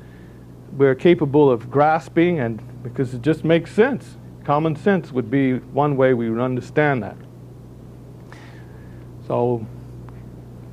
we're 0.77 0.95
capable 0.95 1.51
of 1.51 1.71
grasping, 1.71 2.41
and 2.41 2.63
because 2.83 3.15
it 3.15 3.23
just 3.23 3.45
makes 3.45 3.73
sense. 3.73 4.17
Common 4.45 4.77
sense 4.77 5.13
would 5.13 5.31
be 5.31 5.59
one 5.59 5.97
way 5.97 6.15
we 6.15 6.31
would 6.31 6.41
understand 6.41 7.03
that. 7.03 7.17
So, 9.27 9.67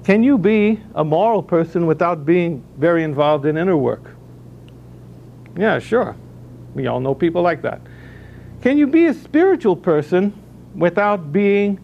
can 0.09 0.23
you 0.23 0.39
be 0.39 0.79
a 0.95 1.03
moral 1.03 1.43
person 1.43 1.85
without 1.85 2.25
being 2.25 2.65
very 2.79 3.03
involved 3.03 3.45
in 3.45 3.55
inner 3.55 3.77
work? 3.77 4.15
Yeah, 5.55 5.77
sure. 5.77 6.15
We 6.73 6.87
all 6.87 6.99
know 6.99 7.13
people 7.13 7.43
like 7.43 7.61
that. 7.61 7.79
Can 8.63 8.79
you 8.79 8.87
be 8.87 9.05
a 9.05 9.13
spiritual 9.13 9.75
person 9.75 10.33
without 10.73 11.31
being 11.31 11.79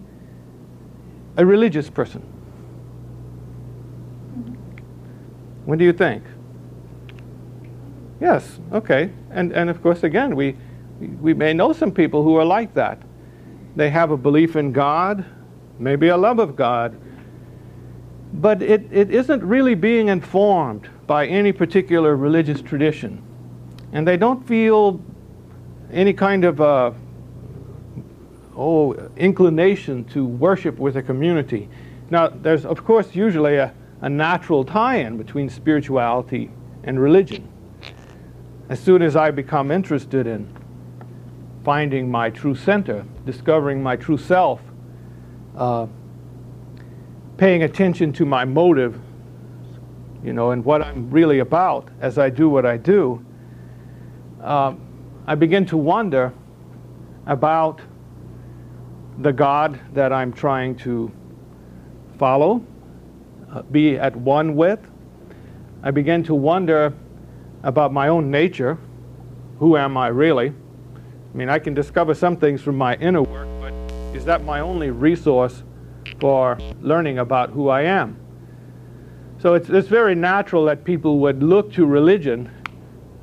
a 1.37 1.45
religious 1.45 1.87
person? 1.87 2.23
What 5.65 5.77
do 5.77 5.85
you 5.85 5.93
think? 5.93 6.23
Yes, 8.19 8.59
okay. 8.71 9.11
And, 9.29 9.51
and 9.51 9.69
of 9.69 9.83
course, 9.83 10.01
again, 10.01 10.35
we, 10.35 10.57
we 11.21 11.35
may 11.35 11.53
know 11.53 11.73
some 11.73 11.91
people 11.91 12.23
who 12.23 12.37
are 12.37 12.45
like 12.45 12.73
that. 12.73 13.03
They 13.75 13.91
have 13.91 14.09
a 14.09 14.17
belief 14.17 14.55
in 14.55 14.71
God, 14.71 15.23
maybe 15.77 16.07
a 16.07 16.17
love 16.17 16.39
of 16.39 16.55
God, 16.55 16.99
but 18.41 18.61
it, 18.61 18.87
it 18.91 19.11
isn't 19.11 19.43
really 19.43 19.75
being 19.75 20.09
informed 20.09 20.89
by 21.07 21.25
any 21.27 21.51
particular 21.51 22.15
religious 22.15 22.61
tradition. 22.61 23.21
And 23.91 24.07
they 24.07 24.17
don't 24.17 24.45
feel 24.45 24.99
any 25.91 26.13
kind 26.13 26.43
of 26.43 26.59
uh, 26.59 26.91
oh, 28.55 28.93
inclination 29.15 30.03
to 30.05 30.25
worship 30.25 30.77
with 30.77 30.97
a 30.97 31.01
community. 31.01 31.69
Now, 32.09 32.27
there's, 32.27 32.65
of 32.65 32.83
course, 32.83 33.15
usually 33.15 33.55
a, 33.55 33.73
a 34.01 34.09
natural 34.09 34.65
tie 34.65 34.97
in 34.97 35.17
between 35.17 35.49
spirituality 35.49 36.51
and 36.83 36.99
religion. 36.99 37.47
As 38.67 38.79
soon 38.79 39.01
as 39.01 39.15
I 39.15 39.31
become 39.31 39.71
interested 39.71 40.27
in 40.27 40.47
finding 41.63 42.11
my 42.11 42.29
true 42.29 42.55
center, 42.55 43.05
discovering 43.25 43.81
my 43.81 43.95
true 43.95 44.17
self, 44.17 44.61
uh, 45.55 45.87
paying 47.37 47.63
attention 47.63 48.13
to 48.13 48.25
my 48.25 48.45
motive, 48.45 48.99
you 50.23 50.33
know, 50.33 50.51
and 50.51 50.63
what 50.63 50.81
I'm 50.81 51.09
really 51.11 51.39
about 51.39 51.89
as 51.99 52.17
I 52.17 52.29
do 52.29 52.47
what 52.47 52.65
I 52.65 52.77
do, 52.77 53.25
uh, 54.41 54.73
I 55.27 55.35
begin 55.35 55.65
to 55.67 55.77
wonder 55.77 56.33
about 57.25 57.81
the 59.19 59.33
God 59.33 59.79
that 59.93 60.13
I'm 60.13 60.31
trying 60.31 60.75
to 60.77 61.11
follow, 62.17 62.65
uh, 63.51 63.63
be 63.63 63.97
at 63.97 64.15
one 64.15 64.55
with. 64.55 64.79
I 65.83 65.91
begin 65.91 66.23
to 66.23 66.35
wonder 66.35 66.93
about 67.63 67.91
my 67.91 68.07
own 68.07 68.31
nature. 68.31 68.77
Who 69.59 69.75
am 69.77 69.97
I 69.97 70.07
really? 70.07 70.49
I 70.49 71.37
mean, 71.37 71.49
I 71.49 71.59
can 71.59 71.73
discover 71.73 72.13
some 72.13 72.37
things 72.37 72.61
from 72.61 72.77
my 72.77 72.95
inner 72.95 73.23
work, 73.23 73.47
but 73.59 73.73
is 74.15 74.23
that 74.25 74.43
my 74.43 74.61
only 74.61 74.89
resource 74.89 75.63
for 76.19 76.57
learning 76.81 77.19
about 77.19 77.51
who 77.51 77.69
I 77.69 77.83
am? 77.83 78.17
So 79.39 79.53
it's, 79.53 79.69
it's 79.69 79.87
very 79.87 80.15
natural 80.15 80.65
that 80.65 80.83
people 80.83 81.19
would 81.19 81.43
look 81.43 81.71
to 81.73 81.85
religion 81.85 82.49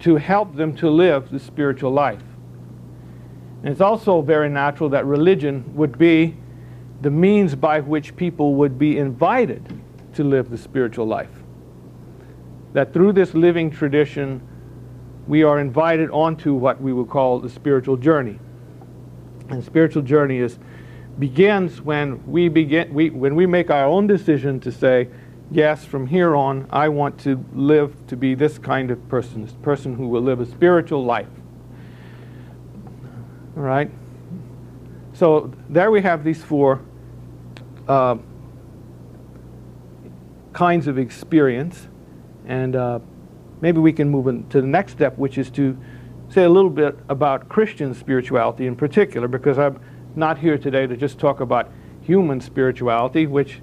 to 0.00 0.16
help 0.16 0.54
them 0.56 0.74
to 0.76 0.90
live 0.90 1.30
the 1.30 1.38
spiritual 1.38 1.92
life. 1.92 2.22
And 3.62 3.70
it's 3.70 3.80
also 3.80 4.20
very 4.22 4.48
natural 4.48 4.88
that 4.90 5.06
religion 5.06 5.74
would 5.74 5.98
be 5.98 6.36
the 7.00 7.10
means 7.10 7.54
by 7.54 7.80
which 7.80 8.14
people 8.16 8.54
would 8.56 8.78
be 8.78 8.98
invited 8.98 9.80
to 10.14 10.24
live 10.24 10.50
the 10.50 10.58
spiritual 10.58 11.06
life 11.06 11.42
that 12.72 12.92
through 12.92 13.12
this 13.12 13.34
living 13.34 13.70
tradition, 13.70 14.40
we 15.26 15.42
are 15.42 15.60
invited 15.60 16.10
onto 16.10 16.54
what 16.54 16.80
we 16.80 16.92
would 16.92 17.08
call 17.08 17.38
the 17.38 17.48
spiritual 17.48 17.96
journey. 17.96 18.38
And 19.50 19.62
spiritual 19.62 20.02
journey 20.02 20.38
is 20.38 20.58
begins 21.18 21.80
when 21.80 22.26
we 22.26 22.48
begin 22.48 22.92
we, 22.92 23.10
when 23.10 23.34
we 23.34 23.46
make 23.46 23.70
our 23.70 23.84
own 23.84 24.06
decision 24.06 24.60
to 24.60 24.72
say, 24.72 25.08
yes, 25.50 25.84
from 25.84 26.06
here 26.06 26.34
on, 26.34 26.66
I 26.70 26.88
want 26.88 27.18
to 27.20 27.44
live 27.54 27.94
to 28.06 28.16
be 28.16 28.34
this 28.34 28.58
kind 28.58 28.90
of 28.90 29.08
person, 29.08 29.42
this 29.42 29.54
person 29.62 29.94
who 29.94 30.08
will 30.08 30.22
live 30.22 30.40
a 30.40 30.46
spiritual 30.46 31.04
life. 31.04 31.28
All 33.56 33.62
right. 33.62 33.90
So 35.12 35.52
there 35.68 35.90
we 35.90 36.00
have 36.00 36.24
these 36.24 36.42
four 36.42 36.80
uh, 37.86 38.16
kinds 40.52 40.86
of 40.86 40.98
experience. 40.98 41.88
And 42.46 42.74
uh, 42.74 43.00
maybe 43.60 43.78
we 43.78 43.92
can 43.92 44.08
move 44.08 44.26
on 44.26 44.48
to 44.48 44.60
the 44.60 44.66
next 44.66 44.92
step, 44.92 45.18
which 45.18 45.36
is 45.36 45.50
to 45.50 45.76
say 46.30 46.44
a 46.44 46.48
little 46.48 46.70
bit 46.70 46.98
about 47.10 47.48
Christian 47.48 47.94
spirituality 47.94 48.66
in 48.66 48.74
particular, 48.74 49.28
because 49.28 49.58
I'm 49.58 49.78
not 50.14 50.38
here 50.38 50.58
today 50.58 50.86
to 50.86 50.96
just 50.96 51.18
talk 51.18 51.40
about 51.40 51.70
human 52.02 52.40
spirituality, 52.40 53.26
which 53.26 53.60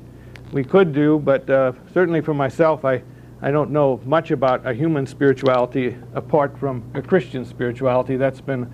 we 0.52 0.64
could 0.64 0.94
do, 0.94 1.20
but 1.20 1.50
uh, 1.50 1.74
certainly 1.94 2.22
for 2.22 2.34
myself, 2.34 2.86
I, 2.86 3.04
I 3.42 3.52
don't 3.52 3.72
know 3.72 4.02
much 4.06 4.32
about 4.32 4.66
a 4.66 4.74
human 4.74 5.06
spirituality 5.06 5.96
apart 6.14 6.58
from 6.58 6.84
a 6.94 7.02
Christian 7.02 7.46
spirituality. 7.46 8.18
That's 8.18 8.42
been 8.42 8.72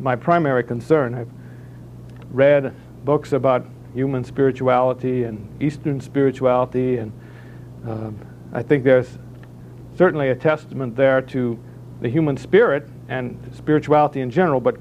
my 0.00 0.16
primary 0.16 0.64
concern. 0.64 1.14
I've 1.14 1.30
read 2.30 2.74
books 3.04 3.32
about 3.32 3.66
human 3.94 4.24
spirituality 4.24 5.24
and 5.24 5.62
Eastern 5.62 6.00
spirituality, 6.00 6.96
and 6.96 7.12
um, 7.86 8.18
I 8.52 8.62
think 8.62 8.84
there's 8.84 9.18
certainly 9.96 10.30
a 10.30 10.34
testament 10.34 10.96
there 10.96 11.22
to 11.22 11.58
the 12.00 12.08
human 12.08 12.36
spirit 12.36 12.88
and 13.08 13.38
spirituality 13.54 14.20
in 14.20 14.30
general, 14.30 14.60
but 14.60 14.76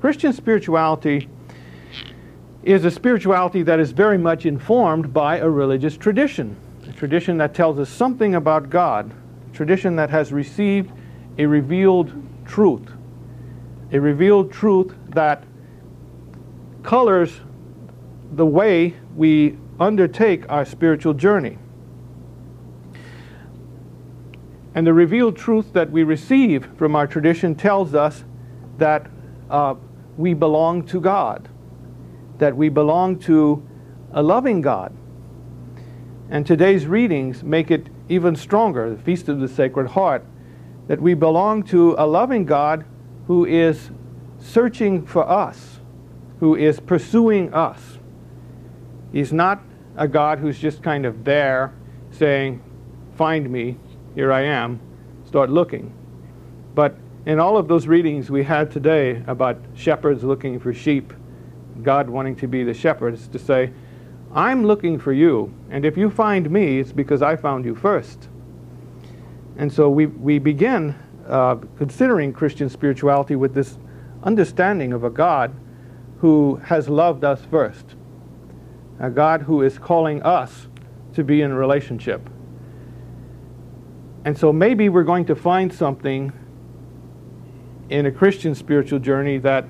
Christian 0.00 0.32
spirituality 0.32 1.28
is 2.64 2.84
a 2.84 2.90
spirituality 2.90 3.62
that 3.62 3.78
is 3.78 3.92
very 3.92 4.16
much 4.16 4.46
informed 4.46 5.12
by 5.12 5.38
a 5.38 5.48
religious 5.48 5.96
tradition, 5.96 6.56
a 6.88 6.92
tradition 6.92 7.36
that 7.38 7.54
tells 7.54 7.78
us 7.78 7.90
something 7.90 8.34
about 8.34 8.70
God, 8.70 9.12
a 9.50 9.54
tradition 9.54 9.96
that 9.96 10.08
has 10.10 10.32
received 10.32 10.90
a 11.38 11.44
revealed 11.46 12.12
truth, 12.46 12.90
a 13.92 14.00
revealed 14.00 14.50
truth 14.50 14.94
that 15.10 15.44
colors 16.82 17.40
the 18.32 18.46
way 18.46 18.94
we 19.14 19.58
undertake 19.78 20.48
our 20.48 20.64
spiritual 20.64 21.14
journey. 21.14 21.58
And 24.74 24.86
the 24.86 24.94
revealed 24.94 25.36
truth 25.36 25.72
that 25.74 25.90
we 25.90 26.02
receive 26.02 26.66
from 26.76 26.96
our 26.96 27.06
tradition 27.06 27.54
tells 27.54 27.94
us 27.94 28.24
that 28.78 29.06
uh, 29.50 29.74
we 30.16 30.34
belong 30.34 30.84
to 30.86 31.00
God, 31.00 31.48
that 32.38 32.56
we 32.56 32.68
belong 32.68 33.18
to 33.20 33.66
a 34.12 34.22
loving 34.22 34.60
God. 34.60 34.92
And 36.30 36.46
today's 36.46 36.86
readings 36.86 37.42
make 37.42 37.70
it 37.70 37.88
even 38.08 38.36
stronger, 38.36 38.90
the 38.90 39.02
Feast 39.02 39.28
of 39.28 39.40
the 39.40 39.48
Sacred 39.48 39.88
Heart, 39.88 40.24
that 40.88 41.00
we 41.00 41.14
belong 41.14 41.62
to 41.64 41.94
a 41.98 42.06
loving 42.06 42.44
God 42.44 42.84
who 43.26 43.44
is 43.44 43.90
searching 44.38 45.06
for 45.06 45.28
us, 45.28 45.80
who 46.40 46.54
is 46.54 46.80
pursuing 46.80 47.52
us. 47.54 47.98
He's 49.12 49.32
not 49.32 49.62
a 49.96 50.08
God 50.08 50.38
who's 50.38 50.58
just 50.58 50.82
kind 50.82 51.06
of 51.06 51.24
there 51.24 51.72
saying, 52.10 52.62
Find 53.16 53.48
me, 53.48 53.76
here 54.14 54.32
I 54.32 54.42
am, 54.42 54.80
start 55.24 55.50
looking. 55.50 55.94
But 56.74 56.96
in 57.26 57.38
all 57.38 57.56
of 57.56 57.68
those 57.68 57.86
readings 57.86 58.30
we 58.30 58.42
had 58.42 58.70
today 58.70 59.22
about 59.26 59.58
shepherds 59.74 60.24
looking 60.24 60.58
for 60.58 60.74
sheep, 60.74 61.12
God 61.82 62.08
wanting 62.08 62.36
to 62.36 62.46
be 62.46 62.64
the 62.64 62.74
shepherd, 62.74 63.14
is 63.14 63.28
to 63.28 63.38
say, 63.38 63.72
I'm 64.34 64.64
looking 64.64 64.98
for 64.98 65.12
you, 65.12 65.54
and 65.70 65.84
if 65.84 65.96
you 65.96 66.10
find 66.10 66.50
me, 66.50 66.80
it's 66.80 66.92
because 66.92 67.22
I 67.22 67.36
found 67.36 67.64
you 67.64 67.74
first. 67.74 68.28
And 69.56 69.72
so 69.72 69.88
we, 69.88 70.06
we 70.06 70.38
begin 70.38 70.94
uh, 71.28 71.56
considering 71.78 72.32
Christian 72.32 72.68
spirituality 72.68 73.36
with 73.36 73.54
this 73.54 73.78
understanding 74.24 74.92
of 74.92 75.04
a 75.04 75.10
God 75.10 75.54
who 76.18 76.56
has 76.64 76.88
loved 76.88 77.24
us 77.24 77.44
first, 77.44 77.94
a 78.98 79.10
God 79.10 79.42
who 79.42 79.62
is 79.62 79.78
calling 79.78 80.22
us 80.22 80.68
to 81.14 81.22
be 81.22 81.42
in 81.42 81.52
relationship. 81.52 82.28
And 84.24 84.36
so 84.36 84.52
maybe 84.52 84.88
we're 84.88 85.04
going 85.04 85.26
to 85.26 85.36
find 85.36 85.72
something 85.72 86.32
in 87.90 88.06
a 88.06 88.10
Christian 88.10 88.54
spiritual 88.54 88.98
journey 88.98 89.38
that 89.38 89.66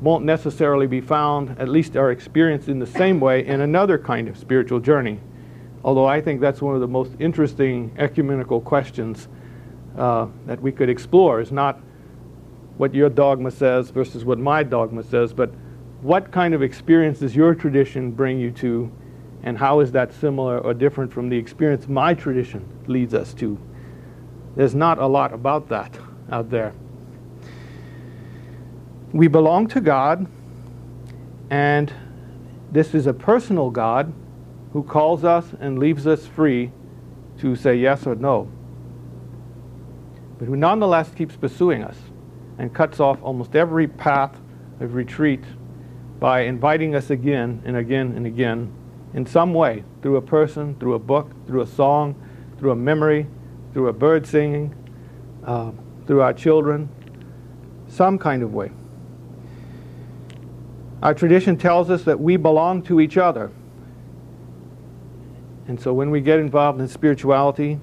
won't 0.00 0.24
necessarily 0.24 0.86
be 0.86 1.00
found, 1.00 1.58
at 1.58 1.68
least 1.68 1.96
are 1.96 2.10
experienced 2.10 2.68
in 2.68 2.78
the 2.78 2.86
same 2.86 3.20
way, 3.20 3.46
in 3.46 3.60
another 3.60 3.98
kind 3.98 4.28
of 4.28 4.36
spiritual 4.36 4.80
journey. 4.80 5.20
Although 5.84 6.06
I 6.06 6.20
think 6.20 6.40
that's 6.40 6.62
one 6.62 6.74
of 6.74 6.80
the 6.80 6.88
most 6.88 7.12
interesting 7.18 7.94
ecumenical 7.98 8.60
questions 8.60 9.28
uh, 9.96 10.26
that 10.46 10.60
we 10.60 10.72
could 10.72 10.88
explore 10.88 11.40
is 11.40 11.52
not 11.52 11.80
what 12.76 12.94
your 12.94 13.10
dogma 13.10 13.50
says 13.50 13.90
versus 13.90 14.24
what 14.24 14.38
my 14.38 14.62
dogma 14.62 15.02
says, 15.02 15.32
but 15.34 15.50
what 16.00 16.32
kind 16.32 16.54
of 16.54 16.62
experience 16.62 17.18
does 17.18 17.36
your 17.36 17.54
tradition 17.54 18.10
bring 18.10 18.40
you 18.40 18.50
to, 18.50 18.90
and 19.42 19.58
how 19.58 19.80
is 19.80 19.92
that 19.92 20.14
similar 20.14 20.58
or 20.58 20.72
different 20.72 21.12
from 21.12 21.28
the 21.28 21.36
experience 21.36 21.88
my 21.88 22.14
tradition 22.14 22.66
leads 22.86 23.12
us 23.12 23.34
to? 23.34 23.58
There's 24.56 24.74
not 24.74 24.98
a 24.98 25.06
lot 25.06 25.34
about 25.34 25.68
that 25.68 25.98
out 26.30 26.48
there. 26.48 26.72
We 29.12 29.26
belong 29.26 29.66
to 29.68 29.80
God, 29.80 30.28
and 31.50 31.92
this 32.70 32.94
is 32.94 33.08
a 33.08 33.12
personal 33.12 33.70
God 33.70 34.12
who 34.72 34.84
calls 34.84 35.24
us 35.24 35.46
and 35.58 35.80
leaves 35.80 36.06
us 36.06 36.26
free 36.26 36.70
to 37.38 37.56
say 37.56 37.74
yes 37.74 38.06
or 38.06 38.14
no. 38.14 38.48
But 40.38 40.46
who 40.46 40.54
nonetheless 40.54 41.10
keeps 41.10 41.34
pursuing 41.34 41.82
us 41.82 41.96
and 42.56 42.72
cuts 42.72 43.00
off 43.00 43.20
almost 43.20 43.56
every 43.56 43.88
path 43.88 44.38
of 44.78 44.94
retreat 44.94 45.42
by 46.20 46.42
inviting 46.42 46.94
us 46.94 47.10
again 47.10 47.62
and 47.64 47.76
again 47.76 48.12
and 48.14 48.26
again 48.26 48.72
in 49.12 49.26
some 49.26 49.52
way 49.52 49.82
through 50.02 50.18
a 50.18 50.22
person, 50.22 50.76
through 50.78 50.94
a 50.94 51.00
book, 51.00 51.32
through 51.48 51.62
a 51.62 51.66
song, 51.66 52.14
through 52.58 52.70
a 52.70 52.76
memory, 52.76 53.26
through 53.72 53.88
a 53.88 53.92
bird 53.92 54.24
singing, 54.24 54.72
uh, 55.44 55.72
through 56.06 56.20
our 56.20 56.32
children, 56.32 56.88
some 57.88 58.16
kind 58.16 58.44
of 58.44 58.54
way. 58.54 58.70
Our 61.02 61.14
tradition 61.14 61.56
tells 61.56 61.88
us 61.88 62.04
that 62.04 62.20
we 62.20 62.36
belong 62.36 62.82
to 62.82 63.00
each 63.00 63.16
other. 63.16 63.50
And 65.66 65.80
so 65.80 65.92
when 65.92 66.10
we 66.10 66.20
get 66.20 66.38
involved 66.38 66.80
in 66.80 66.88
spirituality, 66.88 67.80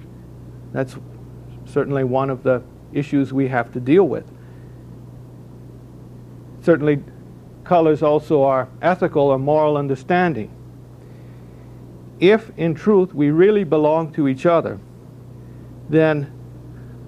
that's 0.72 0.96
certainly 1.64 2.04
one 2.04 2.30
of 2.30 2.42
the 2.42 2.62
issues 2.92 3.32
we 3.32 3.48
have 3.48 3.72
to 3.72 3.80
deal 3.80 4.04
with. 4.04 4.30
Certainly 6.62 7.02
colors 7.64 8.02
also 8.02 8.42
our 8.42 8.68
ethical 8.82 9.24
or 9.24 9.38
moral 9.38 9.76
understanding. 9.76 10.50
If 12.20 12.50
in 12.56 12.74
truth 12.74 13.14
we 13.14 13.30
really 13.30 13.64
belong 13.64 14.12
to 14.12 14.28
each 14.28 14.46
other, 14.46 14.78
then 15.88 16.32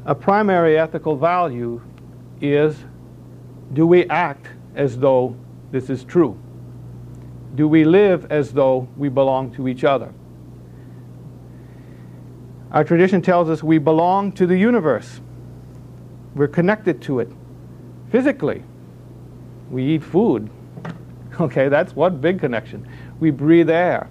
a 0.04 0.14
primary 0.14 0.78
ethical 0.78 1.16
value 1.16 1.82
is 2.40 2.76
do 3.72 3.86
we 3.86 4.08
act 4.08 4.46
as 4.74 4.98
though 4.98 5.36
this 5.70 5.90
is 5.90 6.04
true? 6.04 6.38
Do 7.54 7.68
we 7.68 7.84
live 7.84 8.30
as 8.30 8.52
though 8.52 8.88
we 8.96 9.08
belong 9.08 9.52
to 9.54 9.68
each 9.68 9.84
other? 9.84 10.12
Our 12.72 12.84
tradition 12.84 13.20
tells 13.20 13.48
us 13.48 13.62
we 13.62 13.78
belong 13.78 14.32
to 14.32 14.46
the 14.46 14.56
universe. 14.56 15.20
We're 16.34 16.48
connected 16.48 17.02
to 17.02 17.18
it 17.18 17.30
physically. 18.10 18.62
We 19.70 19.84
eat 19.84 20.04
food. 20.04 20.50
Okay, 21.40 21.68
that's 21.68 21.94
one 21.94 22.20
big 22.20 22.40
connection. 22.40 22.86
We 23.20 23.30
breathe 23.30 23.70
air. 23.70 24.08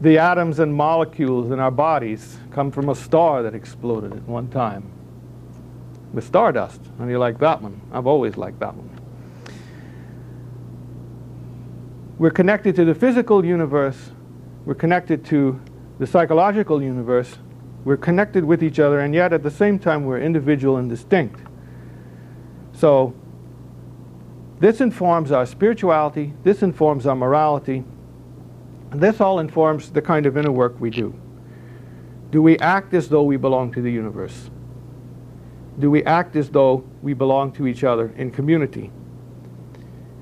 The 0.00 0.18
atoms 0.18 0.58
and 0.58 0.74
molecules 0.74 1.50
in 1.50 1.60
our 1.60 1.70
bodies 1.70 2.36
come 2.50 2.70
from 2.70 2.88
a 2.90 2.94
star 2.94 3.42
that 3.44 3.54
exploded 3.54 4.12
at 4.12 4.22
one 4.24 4.48
time 4.48 4.90
with 6.12 6.24
stardust. 6.24 6.80
And 6.98 7.08
you 7.08 7.18
like 7.18 7.38
that 7.38 7.62
one? 7.62 7.80
I've 7.92 8.06
always 8.06 8.36
liked 8.36 8.58
that 8.60 8.74
one. 8.74 8.95
We're 12.18 12.30
connected 12.30 12.74
to 12.76 12.84
the 12.86 12.94
physical 12.94 13.44
universe. 13.44 14.10
We're 14.64 14.74
connected 14.74 15.24
to 15.26 15.60
the 15.98 16.06
psychological 16.06 16.82
universe. 16.82 17.36
We're 17.84 17.98
connected 17.98 18.42
with 18.44 18.62
each 18.62 18.80
other, 18.80 19.00
and 19.00 19.14
yet 19.14 19.34
at 19.34 19.42
the 19.42 19.50
same 19.50 19.78
time, 19.78 20.06
we're 20.06 20.20
individual 20.20 20.78
and 20.78 20.88
distinct. 20.88 21.40
So, 22.72 23.14
this 24.58 24.80
informs 24.80 25.30
our 25.30 25.44
spirituality, 25.44 26.32
this 26.42 26.62
informs 26.62 27.06
our 27.06 27.14
morality, 27.14 27.84
and 28.90 29.00
this 29.00 29.20
all 29.20 29.38
informs 29.38 29.90
the 29.90 30.00
kind 30.00 30.24
of 30.24 30.38
inner 30.38 30.50
work 30.50 30.80
we 30.80 30.88
do. 30.88 31.14
Do 32.30 32.40
we 32.40 32.58
act 32.58 32.94
as 32.94 33.10
though 33.10 33.22
we 33.22 33.36
belong 33.36 33.72
to 33.74 33.82
the 33.82 33.92
universe? 33.92 34.50
Do 35.78 35.90
we 35.90 36.02
act 36.04 36.34
as 36.34 36.48
though 36.48 36.88
we 37.02 37.12
belong 37.12 37.52
to 37.52 37.66
each 37.66 37.84
other 37.84 38.08
in 38.16 38.30
community? 38.30 38.90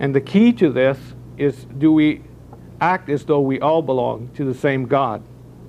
And 0.00 0.12
the 0.12 0.20
key 0.20 0.52
to 0.54 0.70
this 0.70 0.98
is 1.36 1.64
do 1.78 1.92
we 1.92 2.22
act 2.80 3.08
as 3.08 3.24
though 3.24 3.40
we 3.40 3.60
all 3.60 3.82
belong 3.82 4.30
to 4.34 4.44
the 4.44 4.54
same 4.54 4.86
God 4.86 5.22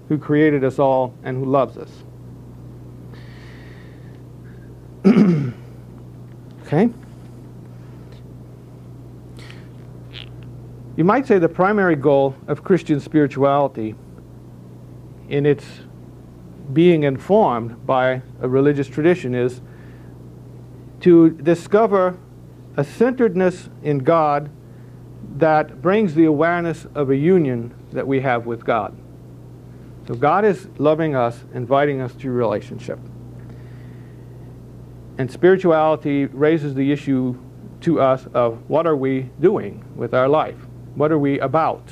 who 0.10 0.18
created 0.18 0.64
us 0.64 0.80
all 0.80 1.14
and 1.24 1.38
who 1.38 1.46
loves 1.46 1.78
us? 1.78 2.04
okay? 6.66 6.90
You 10.96 11.04
might 11.04 11.28
say 11.28 11.40
the 11.40 11.50
primary 11.50 11.96
goal 11.96 12.36
of 12.48 12.64
Christian 12.64 13.00
spirituality 13.00 13.96
in 15.28 15.46
its 15.46 15.66
being 16.74 17.04
informed 17.04 17.86
by 17.86 18.22
a 18.42 18.48
religious 18.48 18.88
tradition 18.88 19.36
is 19.36 19.62
to 21.02 21.32
discover 21.32 22.18
a 22.78 22.84
centeredness 22.84 23.70
in 23.84 24.00
God 24.00 24.50
that 25.36 25.82
brings 25.82 26.16
the 26.16 26.26
awareness 26.26 26.88
of 26.96 27.10
a 27.10 27.16
union 27.16 27.74
that 27.92 28.08
we 28.08 28.22
have 28.22 28.46
with 28.46 28.66
God. 28.66 28.98
So 30.08 30.14
God 30.14 30.46
is 30.46 30.68
loving 30.78 31.16
us, 31.16 31.44
inviting 31.54 32.00
us 32.00 32.14
to 32.16 32.30
relationship. 32.30 33.00
And 35.18 35.32
spirituality 35.32 36.26
raises 36.26 36.74
the 36.74 36.92
issue 36.92 37.38
to 37.82 38.00
us 38.00 38.28
of 38.34 38.70
what 38.70 38.88
are 38.88 38.96
we 38.96 39.30
doing 39.40 39.84
with 39.96 40.14
our 40.14 40.28
life? 40.28 40.58
What 40.96 41.12
are 41.12 41.20
we 41.20 41.40
about? 41.40 41.92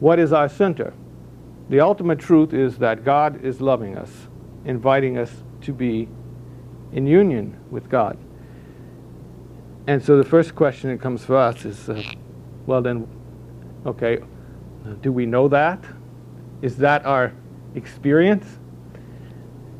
What 0.00 0.18
is 0.18 0.32
our 0.32 0.48
center? 0.48 0.92
The 1.68 1.80
ultimate 1.80 2.18
truth 2.18 2.52
is 2.54 2.78
that 2.78 3.04
God 3.04 3.44
is 3.44 3.60
loving 3.60 3.96
us, 3.96 4.28
inviting 4.64 5.18
us 5.18 5.42
to 5.62 5.72
be 5.72 6.08
in 6.92 7.06
union 7.06 7.58
with 7.70 7.88
God. 7.88 8.16
And 9.86 10.04
so 10.04 10.16
the 10.16 10.24
first 10.24 10.54
question 10.54 10.90
that 10.90 11.00
comes 11.00 11.24
for 11.24 11.36
us 11.36 11.64
is 11.64 11.88
uh, 11.88 12.02
well, 12.68 12.82
then, 12.82 13.08
okay, 13.86 14.18
do 15.00 15.10
we 15.10 15.24
know 15.24 15.48
that? 15.48 15.82
Is 16.60 16.76
that 16.76 17.06
our 17.06 17.32
experience? 17.74 18.58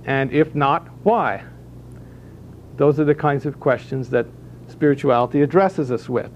And 0.07 0.33
if 0.33 0.55
not, 0.55 0.89
why? 1.03 1.45
Those 2.79 2.99
are 2.99 3.05
the 3.05 3.15
kinds 3.15 3.45
of 3.45 3.61
questions 3.61 4.09
that 4.09 4.25
spirituality 4.69 5.43
addresses 5.43 5.93
us 5.93 6.09
with. 6.09 6.31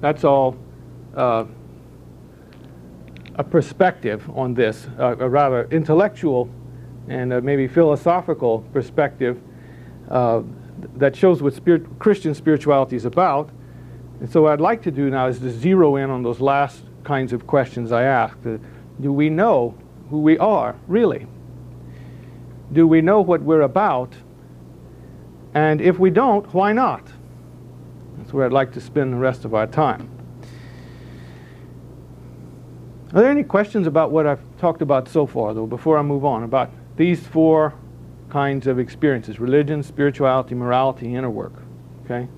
That's 0.00 0.24
all 0.24 0.56
uh, 1.14 1.44
a 3.34 3.44
perspective 3.44 4.26
on 4.30 4.54
this, 4.54 4.88
uh, 4.98 5.16
a 5.18 5.28
rather 5.28 5.68
intellectual 5.70 6.48
and 7.08 7.34
uh, 7.34 7.42
maybe 7.42 7.68
philosophical 7.68 8.60
perspective 8.72 9.38
uh, 10.08 10.40
that 10.96 11.16
shows 11.16 11.42
what 11.42 11.54
spirit, 11.54 11.98
Christian 11.98 12.34
spirituality 12.34 12.96
is 12.96 13.04
about. 13.04 13.50
And 14.20 14.30
so 14.30 14.42
what 14.42 14.52
I'd 14.52 14.60
like 14.60 14.82
to 14.82 14.90
do 14.90 15.10
now 15.10 15.26
is 15.28 15.38
to 15.38 15.50
zero 15.50 15.96
in 15.96 16.10
on 16.10 16.22
those 16.22 16.40
last 16.40 16.82
kinds 17.04 17.32
of 17.32 17.46
questions 17.46 17.92
I 17.92 18.02
asked. 18.04 18.46
Uh, 18.46 18.58
do 19.00 19.12
we 19.12 19.30
know 19.30 19.74
who 20.10 20.20
we 20.20 20.38
are, 20.38 20.76
really? 20.86 21.26
Do 22.72 22.86
we 22.86 23.00
know 23.00 23.20
what 23.20 23.42
we're 23.42 23.62
about? 23.62 24.14
And 25.54 25.80
if 25.80 25.98
we 25.98 26.10
don't, 26.10 26.52
why 26.52 26.72
not? 26.72 27.06
That's 28.18 28.32
where 28.32 28.44
I'd 28.44 28.52
like 28.52 28.72
to 28.72 28.80
spend 28.80 29.12
the 29.12 29.16
rest 29.16 29.44
of 29.44 29.54
our 29.54 29.66
time. 29.66 30.10
Are 33.14 33.22
there 33.22 33.30
any 33.30 33.44
questions 33.44 33.86
about 33.86 34.10
what 34.10 34.26
I've 34.26 34.42
talked 34.58 34.82
about 34.82 35.08
so 35.08 35.26
far, 35.26 35.54
though, 35.54 35.66
before 35.66 35.96
I 35.96 36.02
move 36.02 36.26
on, 36.26 36.42
about 36.42 36.70
these 36.96 37.26
four 37.26 37.74
kinds 38.30 38.66
of 38.66 38.78
experiences 38.78 39.40
religion, 39.40 39.82
spirituality, 39.82 40.54
morality, 40.54 41.14
inner 41.14 41.30
work? 41.30 41.54
Okay? 42.04 42.28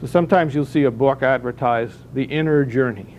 So 0.00 0.06
sometimes 0.06 0.54
you'll 0.54 0.64
see 0.64 0.84
a 0.84 0.90
book 0.90 1.22
advertised, 1.22 2.14
The 2.14 2.24
Inner 2.24 2.64
Journey. 2.64 3.18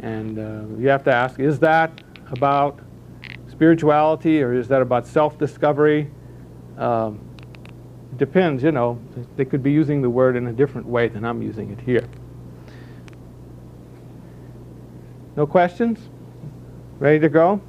And 0.00 0.38
uh, 0.38 0.78
you 0.78 0.88
have 0.88 1.04
to 1.04 1.12
ask 1.12 1.38
is 1.38 1.58
that 1.60 2.02
about 2.30 2.80
spirituality 3.48 4.42
or 4.42 4.54
is 4.54 4.68
that 4.68 4.82
about 4.82 5.06
self 5.06 5.38
discovery? 5.38 6.10
Um, 6.78 7.20
depends, 8.16 8.62
you 8.62 8.72
know, 8.72 9.00
they 9.36 9.44
could 9.44 9.62
be 9.62 9.72
using 9.72 10.00
the 10.00 10.10
word 10.10 10.36
in 10.36 10.46
a 10.46 10.52
different 10.52 10.86
way 10.86 11.08
than 11.08 11.24
I'm 11.24 11.42
using 11.42 11.70
it 11.70 11.80
here. 11.80 12.08
No 15.36 15.46
questions? 15.46 15.98
Ready 16.98 17.18
to 17.18 17.28
go? 17.28 17.60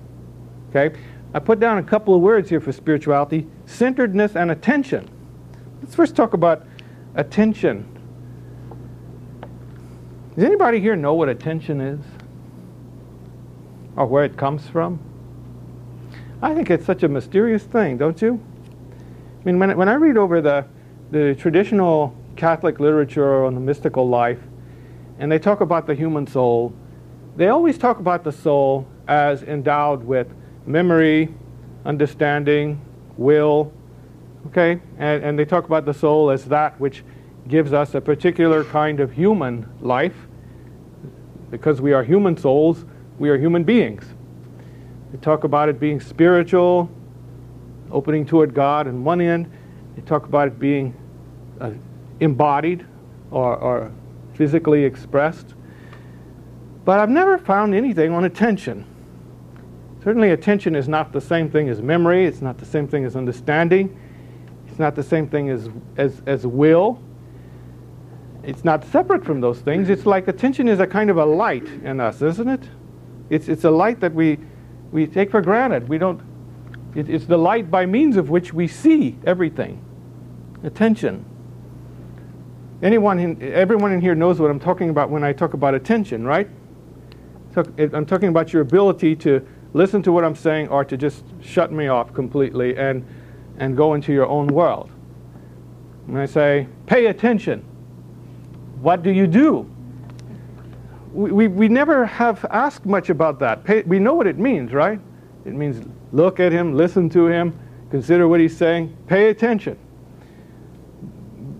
Okay. 0.69 0.97
I 1.33 1.39
put 1.39 1.59
down 1.59 1.77
a 1.77 1.83
couple 1.83 2.15
of 2.15 2.21
words 2.21 2.49
here 2.49 2.59
for 2.59 2.71
spirituality 2.71 3.47
centeredness 3.65 4.35
and 4.35 4.51
attention. 4.51 5.09
Let's 5.81 5.95
first 5.95 6.15
talk 6.15 6.33
about 6.33 6.65
attention. 7.15 7.85
Does 10.35 10.43
anybody 10.43 10.79
here 10.79 10.95
know 10.95 11.13
what 11.13 11.29
attention 11.29 11.81
is? 11.81 11.99
Or 13.95 14.05
where 14.05 14.23
it 14.23 14.37
comes 14.37 14.67
from? 14.67 14.99
I 16.41 16.53
think 16.53 16.69
it's 16.69 16.85
such 16.85 17.03
a 17.03 17.07
mysterious 17.07 17.63
thing, 17.63 17.97
don't 17.97 18.21
you? 18.21 18.39
I 19.41 19.45
mean, 19.45 19.57
when, 19.59 19.75
when 19.75 19.89
I 19.89 19.95
read 19.95 20.17
over 20.17 20.39
the, 20.39 20.65
the 21.09 21.35
traditional 21.35 22.15
Catholic 22.35 22.79
literature 22.79 23.43
on 23.43 23.55
the 23.55 23.59
mystical 23.59 24.07
life, 24.07 24.39
and 25.19 25.31
they 25.31 25.39
talk 25.39 25.61
about 25.61 25.87
the 25.87 25.95
human 25.95 26.27
soul, 26.27 26.73
they 27.35 27.47
always 27.47 27.77
talk 27.77 27.99
about 27.99 28.23
the 28.23 28.31
soul 28.31 28.87
as 29.07 29.41
endowed 29.41 30.03
with 30.03 30.27
memory, 30.67 31.33
understanding, 31.85 32.79
will, 33.15 33.71
okay? 34.47 34.79
And, 34.97 35.23
and 35.23 35.39
they 35.39 35.45
talk 35.45 35.65
about 35.65 35.85
the 35.85 35.93
soul 35.93 36.29
as 36.29 36.45
that 36.45 36.79
which 36.79 37.03
gives 37.47 37.73
us 37.73 37.95
a 37.95 38.01
particular 38.01 38.63
kind 38.65 38.99
of 38.99 39.11
human 39.11 39.67
life. 39.81 40.15
Because 41.49 41.81
we 41.81 41.93
are 41.93 42.03
human 42.03 42.35
souls, 42.35 42.85
we 43.17 43.29
are 43.29 43.37
human 43.37 43.63
beings. 43.63 44.05
They 45.11 45.17
talk 45.19 45.45
about 45.45 45.69
it 45.69 45.79
being 45.79 46.01
spiritual, 46.01 46.89
opening 47.89 48.25
toward 48.25 48.53
God 48.53 48.87
in 48.87 49.03
one 49.03 49.21
end. 49.21 49.49
They 49.95 50.01
talk 50.01 50.25
about 50.25 50.49
it 50.49 50.59
being 50.59 50.93
uh, 51.61 51.71
embodied 52.19 52.85
or, 53.31 53.55
or 53.55 53.91
physically 54.33 54.83
expressed. 54.83 55.55
But 56.83 56.99
I've 56.99 57.09
never 57.09 57.37
found 57.37 57.73
anything 57.73 58.11
on 58.11 58.25
attention. 58.25 58.85
Certainly, 60.07 60.31
attention 60.31 60.73
is 60.73 60.87
not 60.87 61.11
the 61.11 61.19
same 61.19 61.51
thing 61.51 61.67
as 61.67 61.81
memory, 61.81 62.25
it's 62.25 62.41
not 62.41 62.57
the 62.57 62.65
same 62.65 62.87
thing 62.87 63.03
as 63.03 63.17
understanding, 63.17 63.99
it's 64.65 64.79
not 64.79 64.95
the 64.95 65.03
same 65.03 65.27
thing 65.27 65.49
as, 65.49 65.69
as, 65.97 66.21
as 66.25 66.47
will. 66.47 67.03
It's 68.41 68.63
not 68.63 68.85
separate 68.85 69.25
from 69.25 69.41
those 69.41 69.59
things. 69.59 69.89
It's 69.89 70.05
like 70.05 70.29
attention 70.29 70.69
is 70.69 70.79
a 70.79 70.87
kind 70.87 71.09
of 71.09 71.17
a 71.17 71.25
light 71.25 71.67
in 71.83 71.99
us, 71.99 72.21
isn't 72.21 72.47
it? 72.47 72.69
It's, 73.29 73.49
it's 73.49 73.65
a 73.65 73.69
light 73.69 73.99
that 73.99 74.13
we, 74.13 74.39
we 74.93 75.07
take 75.07 75.29
for 75.29 75.41
granted. 75.41 75.89
We 75.89 75.97
don't, 75.97 76.21
it, 76.95 77.09
it's 77.09 77.25
the 77.25 77.37
light 77.37 77.69
by 77.69 77.85
means 77.85 78.15
of 78.15 78.29
which 78.29 78.53
we 78.53 78.65
see 78.65 79.17
everything. 79.25 79.83
Attention. 80.63 81.25
Anyone, 82.81 83.19
in, 83.19 83.43
everyone 83.43 83.91
in 83.91 83.99
here 83.99 84.15
knows 84.15 84.39
what 84.39 84.49
I'm 84.49 84.61
talking 84.61 84.89
about 84.89 85.09
when 85.09 85.25
I 85.25 85.33
talk 85.33 85.53
about 85.53 85.73
attention, 85.75 86.23
right? 86.23 86.47
I'm 87.77 88.05
talking 88.05 88.29
about 88.29 88.53
your 88.53 88.61
ability 88.61 89.17
to 89.17 89.45
listen 89.77 90.01
to 90.03 90.11
what 90.11 90.25
I'm 90.25 90.35
saying 90.35 90.67
or 90.69 90.83
to 90.83 90.97
just 90.97 91.23
shut 91.41 91.71
me 91.71 91.87
off 91.87 92.13
completely 92.13 92.75
and, 92.75 93.05
and 93.57 93.77
go 93.77 93.93
into 93.93 94.11
your 94.11 94.25
own 94.25 94.47
world. 94.47 94.89
When 96.07 96.21
I 96.21 96.25
say, 96.25 96.67
pay 96.87 97.05
attention, 97.05 97.63
what 98.81 99.03
do 99.03 99.11
you 99.11 99.27
do? 99.27 99.69
We, 101.13 101.31
we, 101.31 101.47
we 101.47 101.67
never 101.67 102.05
have 102.05 102.45
asked 102.49 102.85
much 102.85 103.09
about 103.09 103.39
that. 103.39 103.63
Pay, 103.63 103.83
we 103.83 103.99
know 103.99 104.13
what 104.13 104.27
it 104.27 104.37
means, 104.37 104.73
right? 104.73 104.99
It 105.45 105.53
means 105.53 105.87
look 106.11 106.39
at 106.39 106.51
him, 106.51 106.73
listen 106.73 107.09
to 107.11 107.27
him, 107.27 107.57
consider 107.89 108.27
what 108.27 108.39
he's 108.39 108.55
saying, 108.55 108.95
pay 109.07 109.29
attention. 109.29 109.77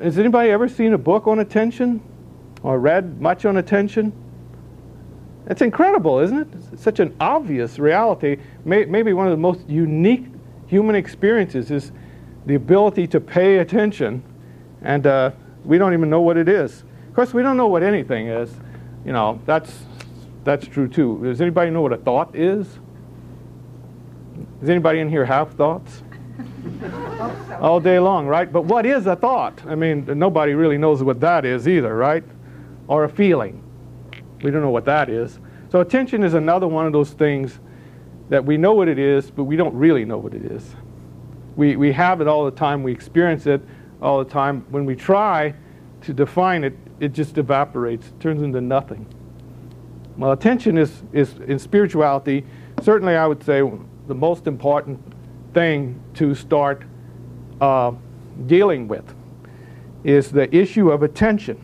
Has 0.02 0.20
anybody 0.20 0.50
ever 0.50 0.68
seen 0.68 0.94
a 0.94 0.98
book 0.98 1.28
on 1.28 1.40
attention 1.40 2.02
or 2.64 2.80
read 2.80 3.22
much 3.22 3.46
on 3.46 3.58
attention? 3.58 4.12
It's 5.50 5.62
incredible, 5.62 6.20
isn't 6.20 6.38
it? 6.38 6.48
It's 6.74 6.84
such 6.84 7.00
an 7.00 7.16
obvious 7.20 7.80
reality. 7.80 8.38
May, 8.66 8.86
maybe 8.86 9.14
one 9.14 9.28
of 9.28 9.32
the 9.32 9.38
most 9.38 9.62
unique 9.68 10.26
human 10.68 10.96
experiences 10.96 11.72
is 11.72 11.92
the 12.46 12.56
ability 12.56 13.08
to 13.08 13.22
pay 13.22 13.60
attention, 13.60 14.24
and 14.82 15.08
uh, 15.08 15.32
we 15.64 15.78
don't 15.78 15.94
even 15.94 16.10
know 16.10 16.22
what 16.22 16.38
it 16.38 16.50
is. 16.50 16.84
Of 17.08 17.16
course, 17.16 17.34
we 17.34 17.42
don't 17.42 17.58
know 17.58 17.68
what 17.68 17.82
anything 17.82 18.28
is. 18.28 18.54
You 19.06 19.14
know, 19.14 19.42
that's, 19.46 19.86
that's 20.44 20.68
true 20.68 20.88
too. 20.88 21.22
Does 21.24 21.40
anybody 21.40 21.72
know 21.72 21.82
what 21.82 21.94
a 21.94 21.98
thought 21.98 22.36
is? 22.36 22.80
Does 24.60 24.70
anybody 24.70 25.00
in 25.00 25.10
here 25.10 25.26
have 25.26 25.54
thoughts? 25.54 26.04
All 27.62 27.80
day 27.80 28.00
long, 28.00 28.28
right? 28.28 28.52
But 28.52 28.66
what 28.66 28.86
is 28.86 29.08
a 29.08 29.16
thought? 29.16 29.66
I 29.66 29.76
mean, 29.76 30.06
nobody 30.20 30.54
really 30.54 30.78
knows 30.78 31.02
what 31.04 31.22
that 31.22 31.46
is 31.46 31.68
either, 31.70 31.96
right? 31.96 32.24
Or 32.88 33.06
a 33.06 33.10
feeling. 33.10 33.64
We 34.42 34.52
don't 34.52 34.62
know 34.62 34.70
what 34.70 34.86
that 34.86 35.10
is. 35.10 35.40
So 35.70 35.82
attention 35.82 36.24
is 36.24 36.34
another 36.34 36.68
one 36.68 36.86
of 36.86 36.94
those 36.94 37.12
things 37.12 37.60
that 38.30 38.44
we 38.44 38.58
know 38.58 38.74
what 38.74 38.88
it 38.88 39.00
is, 39.00 39.32
but 39.32 39.46
we 39.46 39.56
don't 39.56 39.74
really 39.74 40.06
know 40.06 40.18
what 40.18 40.34
it 40.34 40.44
is. 40.44 40.76
We, 41.56 41.76
we 41.76 41.92
have 41.94 42.22
it 42.22 42.28
all 42.28 42.46
the 42.46 42.52
time. 42.52 42.84
We 42.84 42.92
experience 42.92 43.48
it 43.48 43.62
all 44.02 44.24
the 44.24 44.30
time. 44.30 44.66
When 44.70 44.86
we 44.86 44.96
try 44.96 45.56
to 46.02 46.14
define 46.14 46.64
it, 46.64 46.74
it 47.00 47.14
just 47.14 47.38
evaporates, 47.38 48.14
turns 48.20 48.42
into 48.42 48.62
nothing. 48.62 49.06
Well, 50.18 50.32
attention 50.32 50.78
is, 50.78 51.04
is 51.14 51.36
in 51.48 51.60
spirituality, 51.60 52.46
certainly 52.82 53.16
I 53.16 53.28
would 53.28 53.44
say 53.44 53.62
the 54.08 54.16
most 54.16 54.48
important 54.48 55.00
thing 55.54 56.02
to 56.16 56.34
start 56.34 56.84
uh, 57.62 57.92
dealing 58.46 58.88
with 58.88 59.14
is 60.04 60.32
the 60.32 60.54
issue 60.56 60.92
of 60.92 61.04
attention. 61.04 61.62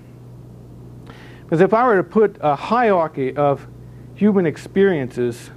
Because 1.54 1.66
if 1.66 1.74
I 1.76 1.86
were 1.86 1.98
to 1.98 2.04
put 2.04 2.38
a 2.42 2.56
hierarchy 2.56 3.38
of 3.38 3.68
human 4.16 4.48
experiences, 4.48 5.52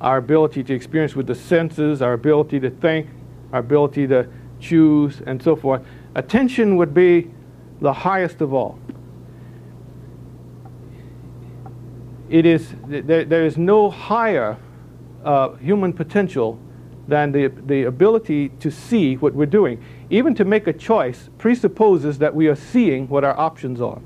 our 0.00 0.18
ability 0.18 0.62
to 0.62 0.74
experience 0.74 1.16
with 1.16 1.26
the 1.26 1.34
senses, 1.34 2.00
our 2.00 2.12
ability 2.12 2.60
to 2.60 2.70
think, 2.70 3.08
our 3.52 3.58
ability 3.58 4.06
to 4.06 4.28
choose, 4.60 5.22
and 5.26 5.42
so 5.42 5.56
forth, 5.56 5.82
attention 6.14 6.76
would 6.76 6.94
be 6.94 7.28
the 7.80 7.92
highest 7.92 8.40
of 8.40 8.54
all. 8.54 8.78
It 12.30 12.46
is, 12.46 12.72
there, 12.86 13.24
there 13.24 13.44
is 13.44 13.56
no 13.56 13.90
higher 13.90 14.56
uh, 15.24 15.54
human 15.54 15.94
potential 15.94 16.60
than 17.08 17.32
the, 17.32 17.48
the 17.48 17.82
ability 17.88 18.50
to 18.60 18.70
see 18.70 19.16
what 19.16 19.34
we're 19.34 19.46
doing. 19.46 19.84
Even 20.10 20.32
to 20.36 20.44
make 20.44 20.68
a 20.68 20.72
choice 20.72 21.28
presupposes 21.38 22.18
that 22.18 22.32
we 22.32 22.46
are 22.46 22.54
seeing 22.54 23.08
what 23.08 23.24
our 23.24 23.36
options 23.36 23.80
are. 23.80 24.00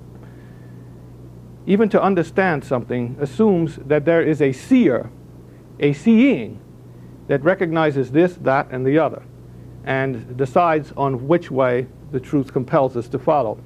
Even 1.67 1.89
to 1.91 2.03
understand 2.03 2.65
something 2.65 3.17
assumes 3.21 3.77
that 3.77 4.05
there 4.05 4.23
is 4.23 4.41
a 4.41 4.53
seer, 4.53 5.11
a 5.79 5.93
seeing, 5.93 6.61
that 7.29 7.45
recognizes 7.45 8.11
this, 8.11 8.35
that, 8.35 8.69
and 8.71 8.85
the 8.85 8.99
other, 8.99 9.23
and 9.85 10.37
decides 10.37 10.93
on 10.97 11.29
which 11.29 11.51
way 11.51 11.87
the 12.11 12.19
truth 12.19 12.53
compels 12.53 12.97
us 12.97 13.09
to 13.09 13.19
follow. 13.19 13.59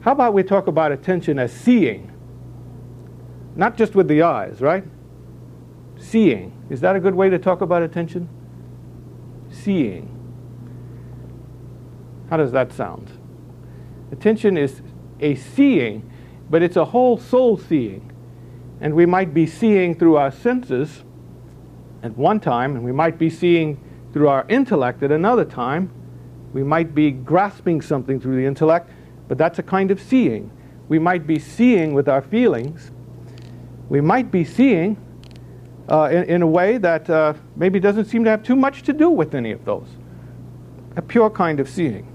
How 0.00 0.12
about 0.12 0.34
we 0.34 0.42
talk 0.42 0.66
about 0.66 0.90
attention 0.90 1.38
as 1.38 1.52
seeing? 1.52 2.10
Not 3.54 3.76
just 3.76 3.94
with 3.94 4.08
the 4.08 4.22
eyes, 4.22 4.60
right? 4.60 4.84
Seeing. 5.96 6.52
Is 6.68 6.80
that 6.80 6.96
a 6.96 7.00
good 7.00 7.14
way 7.14 7.30
to 7.30 7.38
talk 7.38 7.60
about 7.60 7.82
attention? 7.82 8.28
Seeing. 9.50 10.08
How 12.28 12.38
does 12.38 12.50
that 12.52 12.72
sound? 12.72 13.10
Attention 14.10 14.56
is 14.56 14.82
a 15.22 15.36
seeing, 15.36 16.10
but 16.50 16.62
it's 16.62 16.76
a 16.76 16.84
whole 16.84 17.16
soul 17.16 17.56
seeing. 17.56 18.12
And 18.80 18.94
we 18.94 19.06
might 19.06 19.32
be 19.32 19.46
seeing 19.46 19.94
through 19.94 20.16
our 20.16 20.30
senses 20.30 21.04
at 22.02 22.16
one 22.16 22.40
time, 22.40 22.74
and 22.74 22.84
we 22.84 22.92
might 22.92 23.18
be 23.18 23.30
seeing 23.30 23.82
through 24.12 24.28
our 24.28 24.44
intellect 24.48 25.02
at 25.02 25.12
another 25.12 25.44
time. 25.44 25.90
We 26.52 26.62
might 26.62 26.94
be 26.94 27.12
grasping 27.12 27.80
something 27.80 28.20
through 28.20 28.36
the 28.36 28.44
intellect, 28.44 28.90
but 29.28 29.38
that's 29.38 29.58
a 29.58 29.62
kind 29.62 29.90
of 29.90 30.00
seeing. 30.00 30.50
We 30.88 30.98
might 30.98 31.26
be 31.26 31.38
seeing 31.38 31.94
with 31.94 32.08
our 32.08 32.20
feelings. 32.20 32.90
We 33.88 34.00
might 34.00 34.30
be 34.30 34.44
seeing 34.44 34.96
uh, 35.88 36.10
in, 36.12 36.24
in, 36.24 36.42
a 36.42 36.46
way 36.46 36.78
that 36.78 37.08
uh, 37.08 37.34
maybe 37.56 37.80
doesn't 37.80 38.04
seem 38.06 38.24
to 38.24 38.30
have 38.30 38.42
too 38.42 38.56
much 38.56 38.82
to 38.82 38.92
do 38.92 39.10
with 39.10 39.34
any 39.34 39.52
of 39.52 39.64
those. 39.64 39.88
A 40.96 41.02
pure 41.02 41.30
kind 41.30 41.60
of 41.60 41.68
seeing. 41.68 42.11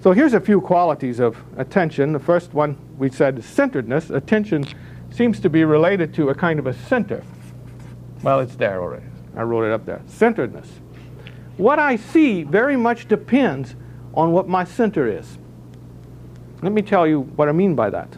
So 0.00 0.12
here's 0.12 0.34
a 0.34 0.40
few 0.40 0.60
qualities 0.60 1.18
of 1.18 1.36
attention. 1.56 2.12
The 2.12 2.20
first 2.20 2.54
one 2.54 2.76
we 2.98 3.10
said 3.10 3.38
is 3.38 3.44
centeredness. 3.44 4.10
Attention 4.10 4.64
seems 5.10 5.40
to 5.40 5.50
be 5.50 5.64
related 5.64 6.14
to 6.14 6.28
a 6.28 6.34
kind 6.34 6.60
of 6.60 6.68
a 6.68 6.72
center. 6.72 7.24
Well, 8.22 8.38
it's 8.40 8.54
there 8.54 8.80
already. 8.80 9.06
I 9.36 9.42
wrote 9.42 9.64
it 9.64 9.72
up 9.72 9.84
there. 9.86 10.00
Centeredness. 10.06 10.68
What 11.56 11.80
I 11.80 11.96
see 11.96 12.44
very 12.44 12.76
much 12.76 13.08
depends 13.08 13.74
on 14.14 14.30
what 14.30 14.48
my 14.48 14.62
center 14.62 15.08
is. 15.08 15.38
Let 16.62 16.72
me 16.72 16.82
tell 16.82 17.06
you 17.06 17.20
what 17.20 17.48
I 17.48 17.52
mean 17.52 17.74
by 17.74 17.90
that. 17.90 18.16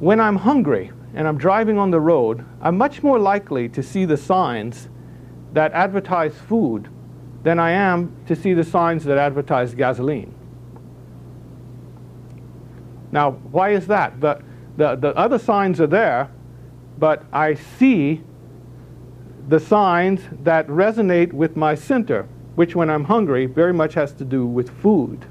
When 0.00 0.18
I'm 0.20 0.36
hungry, 0.36 0.90
and 1.14 1.26
I'm 1.26 1.38
driving 1.38 1.78
on 1.78 1.90
the 1.90 2.00
road, 2.00 2.44
I'm 2.60 2.76
much 2.76 3.02
more 3.02 3.18
likely 3.18 3.68
to 3.70 3.82
see 3.82 4.04
the 4.04 4.18
signs 4.18 4.88
that 5.54 5.72
advertise 5.72 6.34
food 6.34 6.90
than 7.46 7.60
I 7.60 7.70
am 7.70 8.12
to 8.26 8.34
see 8.34 8.54
the 8.54 8.64
signs 8.64 9.04
that 9.04 9.18
advertise 9.18 9.72
gasoline. 9.72 10.34
Now, 13.12 13.30
why 13.52 13.70
is 13.70 13.86
that? 13.86 14.20
The, 14.20 14.42
the, 14.76 14.96
the 14.96 15.16
other 15.16 15.38
signs 15.38 15.80
are 15.80 15.86
there, 15.86 16.28
but 16.98 17.24
I 17.32 17.54
see 17.54 18.24
the 19.46 19.60
signs 19.60 20.22
that 20.42 20.66
resonate 20.66 21.32
with 21.32 21.54
my 21.54 21.76
center, 21.76 22.24
which 22.56 22.74
when 22.74 22.90
I'm 22.90 23.04
hungry 23.04 23.46
very 23.46 23.72
much 23.72 23.94
has 23.94 24.12
to 24.14 24.24
do 24.24 24.44
with 24.44 24.68
food. 24.82 25.24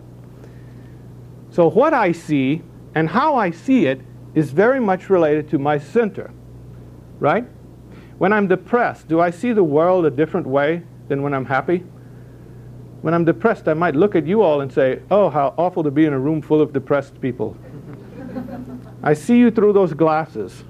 So 1.50 1.70
what 1.70 1.94
I 1.94 2.14
see 2.14 2.62
and 2.96 3.10
how 3.10 3.36
I 3.36 3.52
see 3.52 3.88
it 3.88 4.00
is 4.36 4.52
very 4.52 4.80
much 4.80 5.10
related 5.10 5.50
to 5.50 5.60
my 5.60 5.78
center, 5.78 6.32
right? 7.20 7.46
When 8.20 8.32
I'm 8.32 8.48
depressed, 8.48 9.10
do 9.10 9.20
I 9.20 9.32
see 9.32 9.52
the 9.52 9.66
world 9.66 10.06
a 10.06 10.10
different 10.10 10.48
way 10.48 10.84
than 11.10 11.22
when 11.22 11.34
I'm 11.34 11.44
happy? 11.44 11.84
When 13.06 13.14
I'm 13.14 13.24
depressed, 13.24 13.68
I 13.68 13.76
might 13.76 13.96
look 13.96 14.16
at 14.16 14.26
you 14.26 14.42
all 14.42 14.62
and 14.62 14.74
say, 14.74 15.00
oh, 15.12 15.30
how 15.30 15.54
awful 15.58 15.84
to 15.84 15.92
be 15.92 16.08
in 16.08 16.14
a 16.14 16.18
room 16.18 16.42
full 16.42 16.60
of 16.60 16.74
depressed 16.74 17.22
people. 17.22 17.56
I 19.04 19.14
see 19.14 19.38
you 19.38 19.52
through 19.52 19.74
those 19.74 19.94
glasses. 19.94 20.64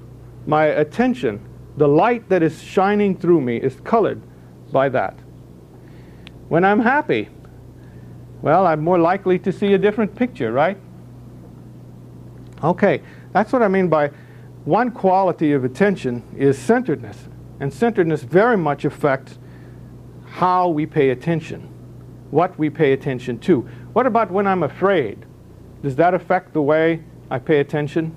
My 0.45 0.65
attention, 0.65 1.39
the 1.77 1.87
light 1.87 2.27
that 2.27 2.43
is 2.43 2.61
shining 2.61 3.15
through 3.15 3.39
me, 3.39 3.55
is 3.55 3.79
colored 3.85 4.21
by 4.73 4.89
that. 4.89 5.17
When 6.49 6.65
I'm 6.65 6.81
happy, 6.81 7.29
well, 8.41 8.67
I'm 8.67 8.83
more 8.83 8.99
likely 8.99 9.39
to 9.39 9.53
see 9.53 9.73
a 9.73 9.77
different 9.77 10.13
picture, 10.13 10.51
right? 10.51 10.77
Okay, 12.61 13.01
that's 13.31 13.53
what 13.53 13.63
I 13.63 13.69
mean 13.69 13.87
by 13.87 14.11
one 14.65 14.91
quality 14.91 15.53
of 15.53 15.63
attention 15.63 16.21
is 16.35 16.57
centeredness. 16.57 17.29
And 17.61 17.73
centeredness 17.73 18.23
very 18.23 18.57
much 18.57 18.83
affects 18.83 19.39
how 20.25 20.67
we 20.67 20.85
pay 20.85 21.11
attention, 21.11 21.69
what 22.31 22.57
we 22.57 22.69
pay 22.69 22.93
attention 22.93 23.39
to. 23.39 23.61
What 23.93 24.05
about 24.05 24.31
when 24.31 24.47
I'm 24.47 24.63
afraid? 24.63 25.25
Does 25.83 25.95
that 25.97 26.13
affect 26.13 26.53
the 26.53 26.61
way 26.61 27.03
I 27.29 27.39
pay 27.39 27.59
attention? 27.59 28.15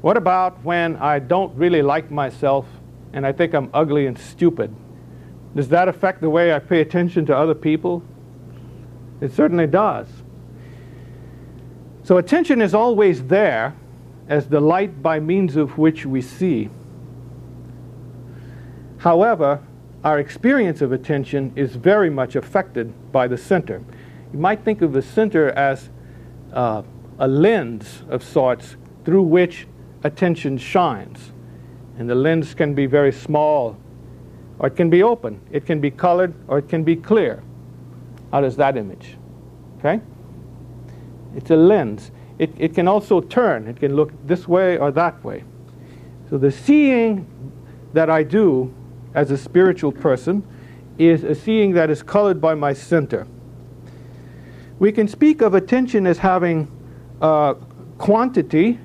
What 0.00 0.16
about 0.16 0.64
when 0.64 0.96
I 0.96 1.18
don't 1.18 1.54
really 1.56 1.82
like 1.82 2.10
myself 2.10 2.66
and 3.12 3.26
I 3.26 3.32
think 3.32 3.54
I'm 3.54 3.70
ugly 3.74 4.06
and 4.06 4.18
stupid? 4.18 4.74
Does 5.54 5.68
that 5.70 5.88
affect 5.88 6.20
the 6.20 6.30
way 6.30 6.52
I 6.52 6.58
pay 6.58 6.80
attention 6.80 7.26
to 7.26 7.36
other 7.36 7.54
people? 7.54 8.02
It 9.20 9.32
certainly 9.32 9.66
does. 9.66 10.06
So 12.04 12.16
attention 12.16 12.62
is 12.62 12.74
always 12.74 13.24
there 13.24 13.74
as 14.28 14.48
the 14.48 14.60
light 14.60 15.02
by 15.02 15.20
means 15.20 15.56
of 15.56 15.78
which 15.78 16.06
we 16.06 16.22
see. 16.22 16.70
However, 18.98 19.60
our 20.04 20.18
experience 20.18 20.80
of 20.80 20.92
attention 20.92 21.52
is 21.56 21.74
very 21.74 22.10
much 22.10 22.36
affected 22.36 22.92
by 23.12 23.26
the 23.26 23.36
center. 23.36 23.82
You 24.32 24.38
might 24.38 24.64
think 24.64 24.82
of 24.82 24.92
the 24.92 25.02
center 25.02 25.50
as 25.50 25.90
uh, 26.52 26.82
a 27.18 27.26
lens 27.26 28.04
of 28.08 28.22
sorts 28.22 28.76
through 29.04 29.22
which 29.22 29.66
attention 30.04 30.56
shines. 30.58 31.32
And 31.98 32.08
the 32.08 32.14
lens 32.14 32.54
can 32.54 32.74
be 32.74 32.86
very 32.86 33.10
small, 33.10 33.76
or 34.60 34.68
it 34.68 34.76
can 34.76 34.88
be 34.88 35.02
open. 35.02 35.40
It 35.50 35.66
can 35.66 35.80
be 35.80 35.90
colored, 35.90 36.32
or 36.46 36.58
it 36.58 36.68
can 36.68 36.84
be 36.84 36.94
clear. 36.94 37.42
How 38.30 38.40
does 38.40 38.56
that 38.56 38.76
image? 38.76 39.16
Okay? 39.78 40.00
It's 41.34 41.50
a 41.50 41.56
lens. 41.56 42.12
It, 42.38 42.52
it 42.56 42.74
can 42.74 42.86
also 42.86 43.20
turn. 43.20 43.66
It 43.66 43.80
can 43.80 43.96
look 43.96 44.12
this 44.26 44.46
way 44.46 44.78
or 44.78 44.92
that 44.92 45.22
way. 45.24 45.42
So 46.30 46.38
the 46.38 46.52
seeing 46.52 47.26
that 47.94 48.10
I 48.10 48.22
do 48.22 48.72
as 49.14 49.30
a 49.30 49.38
spiritual 49.38 49.92
person 49.92 50.46
is 50.98 51.24
a 51.24 51.34
seeing 51.34 51.72
that 51.72 51.90
is 51.90 52.02
colored 52.02 52.40
by 52.40 52.54
my 52.54 52.72
center. 52.72 53.26
We 54.78 54.92
can 54.92 55.08
speak 55.08 55.40
of 55.42 55.54
attention 55.54 56.06
as 56.06 56.18
having 56.18 56.70
uh, 57.20 57.54
quantity 57.98 58.78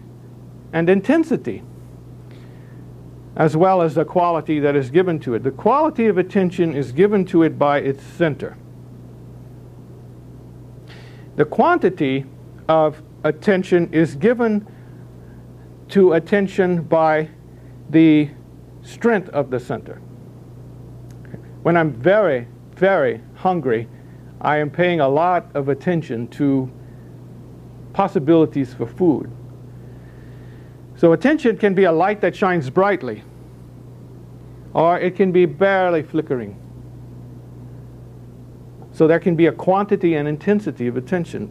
and 0.72 0.90
intensity, 0.90 1.64
as 3.36 3.56
well 3.56 3.82
as 3.82 3.96
the 3.96 4.06
quality 4.06 4.60
that 4.60 4.76
is 4.76 4.90
given 4.90 5.20
to 5.22 5.36
it. 5.36 5.44
The 5.44 5.52
quality 5.52 6.08
of 6.08 6.18
attention 6.18 6.74
is 6.74 6.92
given 6.92 7.26
to 7.26 7.44
it 7.44 7.60
by 7.60 7.80
its 7.80 8.04
center. 8.04 8.58
The 11.36 11.46
quantity 11.46 12.26
of 12.68 13.02
attention 13.24 13.92
is 13.92 14.16
given 14.16 14.68
to 15.90 16.14
attention 16.14 16.84
by 16.84 17.30
the 17.90 18.30
strength 18.84 19.30
of 19.30 19.50
the 19.50 19.60
center. 19.60 20.02
When 21.64 21.78
I'm 21.78 21.94
very, 21.94 22.48
very 22.76 23.22
hungry, 23.36 23.88
I 24.42 24.58
am 24.58 24.70
paying 24.70 25.00
a 25.00 25.08
lot 25.08 25.48
of 25.56 25.70
attention 25.70 26.28
to 26.30 26.70
possibilities 27.94 28.74
for 28.74 28.86
food. 28.86 29.32
So 30.98 31.14
attention 31.14 31.58
can 31.58 31.74
be 31.74 31.86
a 31.86 31.92
light 31.92 32.20
that 32.22 32.36
shines 32.36 32.70
brightly, 32.70 33.24
or 34.74 35.00
it 35.00 35.16
can 35.16 35.32
be 35.32 35.46
barely 35.46 36.04
flickering. 36.04 36.60
So 38.92 39.08
there 39.08 39.20
can 39.20 39.36
be 39.36 39.48
a 39.48 39.52
quantity 39.52 40.16
and 40.16 40.28
intensity 40.28 40.88
of 40.88 40.98
attention. 40.98 41.50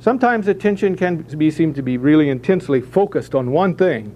Sometimes 0.00 0.48
attention 0.48 0.96
can 0.96 1.22
be 1.22 1.50
seem 1.50 1.72
to 1.74 1.82
be 1.82 1.96
really 1.96 2.28
intensely 2.28 2.80
focused 2.80 3.36
on 3.36 3.52
one 3.52 3.76
thing. 3.76 4.14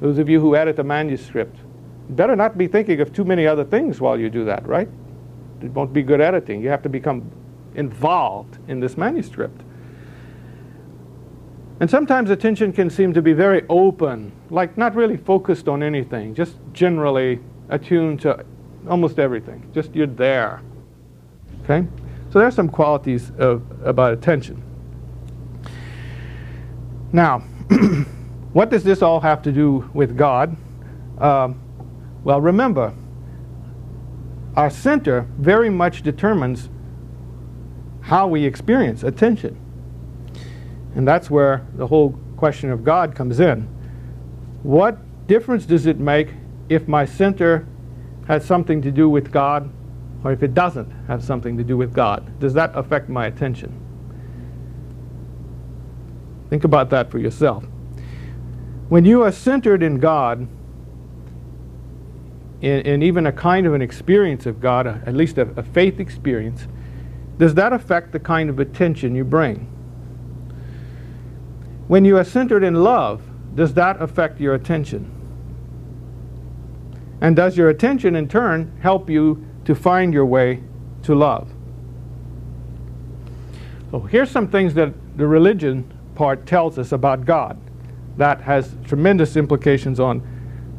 Those 0.00 0.18
of 0.18 0.28
you 0.28 0.40
who 0.40 0.56
edit 0.56 0.78
a 0.78 0.84
manuscript, 0.84 1.56
better 2.10 2.36
not 2.36 2.56
be 2.56 2.66
thinking 2.66 3.00
of 3.00 3.12
too 3.12 3.24
many 3.24 3.46
other 3.46 3.64
things 3.64 4.00
while 4.00 4.18
you 4.18 4.30
do 4.30 4.44
that, 4.44 4.66
right? 4.66 4.88
It 5.62 5.70
won't 5.70 5.92
be 5.92 6.02
good 6.02 6.20
editing. 6.20 6.62
You 6.62 6.68
have 6.68 6.82
to 6.82 6.88
become 6.88 7.30
involved 7.74 8.58
in 8.68 8.80
this 8.80 8.96
manuscript. 8.96 9.62
And 11.78 11.90
sometimes 11.90 12.30
attention 12.30 12.72
can 12.72 12.88
seem 12.88 13.12
to 13.12 13.20
be 13.20 13.32
very 13.32 13.62
open, 13.68 14.32
like 14.48 14.78
not 14.78 14.94
really 14.94 15.16
focused 15.16 15.68
on 15.68 15.82
anything, 15.82 16.34
just 16.34 16.56
generally 16.72 17.40
attuned 17.68 18.20
to 18.22 18.44
almost 18.88 19.18
everything. 19.18 19.68
Just 19.74 19.94
you're 19.94 20.06
there. 20.06 20.62
Okay? 21.64 21.86
So 22.30 22.38
there's 22.38 22.54
some 22.54 22.68
qualities 22.68 23.30
of, 23.38 23.62
about 23.84 24.12
attention. 24.12 24.62
Now, 27.12 27.38
what 28.52 28.70
does 28.70 28.82
this 28.82 29.02
all 29.02 29.20
have 29.20 29.42
to 29.42 29.52
do 29.52 29.88
with 29.92 30.16
God? 30.16 30.56
Um, 31.18 31.60
well, 32.26 32.40
remember, 32.40 32.92
our 34.56 34.68
center 34.68 35.28
very 35.38 35.70
much 35.70 36.02
determines 36.02 36.68
how 38.00 38.26
we 38.26 38.44
experience 38.44 39.04
attention. 39.04 39.56
And 40.96 41.06
that's 41.06 41.30
where 41.30 41.64
the 41.76 41.86
whole 41.86 42.18
question 42.36 42.72
of 42.72 42.82
God 42.82 43.14
comes 43.14 43.38
in. 43.38 43.68
What 44.64 44.98
difference 45.28 45.66
does 45.66 45.86
it 45.86 46.00
make 46.00 46.30
if 46.68 46.88
my 46.88 47.04
center 47.04 47.64
has 48.26 48.44
something 48.44 48.82
to 48.82 48.90
do 48.90 49.08
with 49.08 49.30
God 49.30 49.72
or 50.24 50.32
if 50.32 50.42
it 50.42 50.52
doesn't 50.52 50.90
have 51.06 51.22
something 51.22 51.56
to 51.56 51.62
do 51.62 51.76
with 51.76 51.94
God? 51.94 52.40
Does 52.40 52.54
that 52.54 52.72
affect 52.74 53.08
my 53.08 53.26
attention? 53.26 53.72
Think 56.50 56.64
about 56.64 56.90
that 56.90 57.08
for 57.08 57.20
yourself. 57.20 57.64
When 58.88 59.04
you 59.04 59.22
are 59.22 59.30
centered 59.30 59.84
in 59.84 60.00
God, 60.00 60.48
in, 62.60 62.80
in 62.86 63.02
even 63.02 63.26
a 63.26 63.32
kind 63.32 63.66
of 63.66 63.74
an 63.74 63.82
experience 63.82 64.46
of 64.46 64.60
God, 64.60 64.86
at 64.86 65.14
least 65.14 65.38
a, 65.38 65.42
a 65.56 65.62
faith 65.62 66.00
experience, 66.00 66.66
does 67.38 67.54
that 67.54 67.72
affect 67.72 68.12
the 68.12 68.20
kind 68.20 68.48
of 68.48 68.58
attention 68.58 69.14
you 69.14 69.24
bring? 69.24 69.70
When 71.86 72.04
you 72.04 72.16
are 72.16 72.24
centered 72.24 72.64
in 72.64 72.82
love, 72.82 73.22
does 73.54 73.74
that 73.74 74.00
affect 74.00 74.40
your 74.40 74.54
attention? 74.54 75.12
And 77.20 77.36
does 77.36 77.56
your 77.56 77.68
attention 77.68 78.16
in 78.16 78.28
turn 78.28 78.76
help 78.80 79.08
you 79.08 79.46
to 79.64 79.74
find 79.74 80.12
your 80.12 80.26
way 80.26 80.62
to 81.02 81.14
love? 81.14 81.52
So 83.90 84.00
here's 84.00 84.30
some 84.30 84.48
things 84.48 84.74
that 84.74 84.92
the 85.16 85.26
religion 85.26 85.92
part 86.14 86.46
tells 86.46 86.78
us 86.78 86.92
about 86.92 87.24
God 87.24 87.58
that 88.16 88.40
has 88.40 88.76
tremendous 88.86 89.36
implications 89.36 90.00
on 90.00 90.22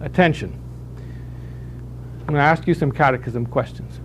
attention. 0.01 0.59
I'm 2.27 2.33
going 2.33 2.41
to 2.41 2.45
ask 2.45 2.67
you 2.67 2.73
some 2.73 2.91
catechism 2.91 3.45
questions. 3.45 4.01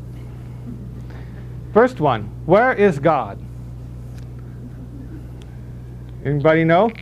First 1.75 1.99
one, 1.99 2.31
where 2.47 2.73
is 2.73 3.01
God? 3.01 3.45
Anybody 6.25 6.63
know? 6.63 6.93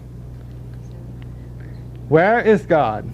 Where 2.09 2.41
is 2.41 2.65
God? 2.65 3.11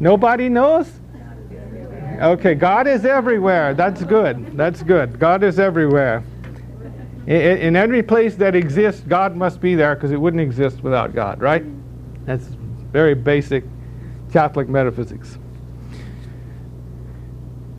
Nobody 0.00 0.48
knows? 0.48 0.90
Okay, 2.20 2.56
God 2.56 2.88
is 2.88 3.04
everywhere. 3.04 3.72
That's 3.72 4.02
good. 4.02 4.56
That's 4.56 4.82
good. 4.82 5.20
God 5.20 5.44
is 5.44 5.60
everywhere. 5.60 6.24
In, 7.28 7.36
in 7.36 7.76
every 7.76 8.02
place 8.02 8.34
that 8.34 8.56
exists, 8.56 9.02
God 9.06 9.36
must 9.36 9.60
be 9.60 9.76
there 9.76 9.94
because 9.94 10.10
it 10.10 10.20
wouldn't 10.20 10.40
exist 10.40 10.82
without 10.82 11.14
God, 11.14 11.40
right? 11.40 11.64
That's 12.26 12.46
very 12.92 13.14
basic 13.14 13.64
Catholic 14.34 14.68
metaphysics. 14.68 15.38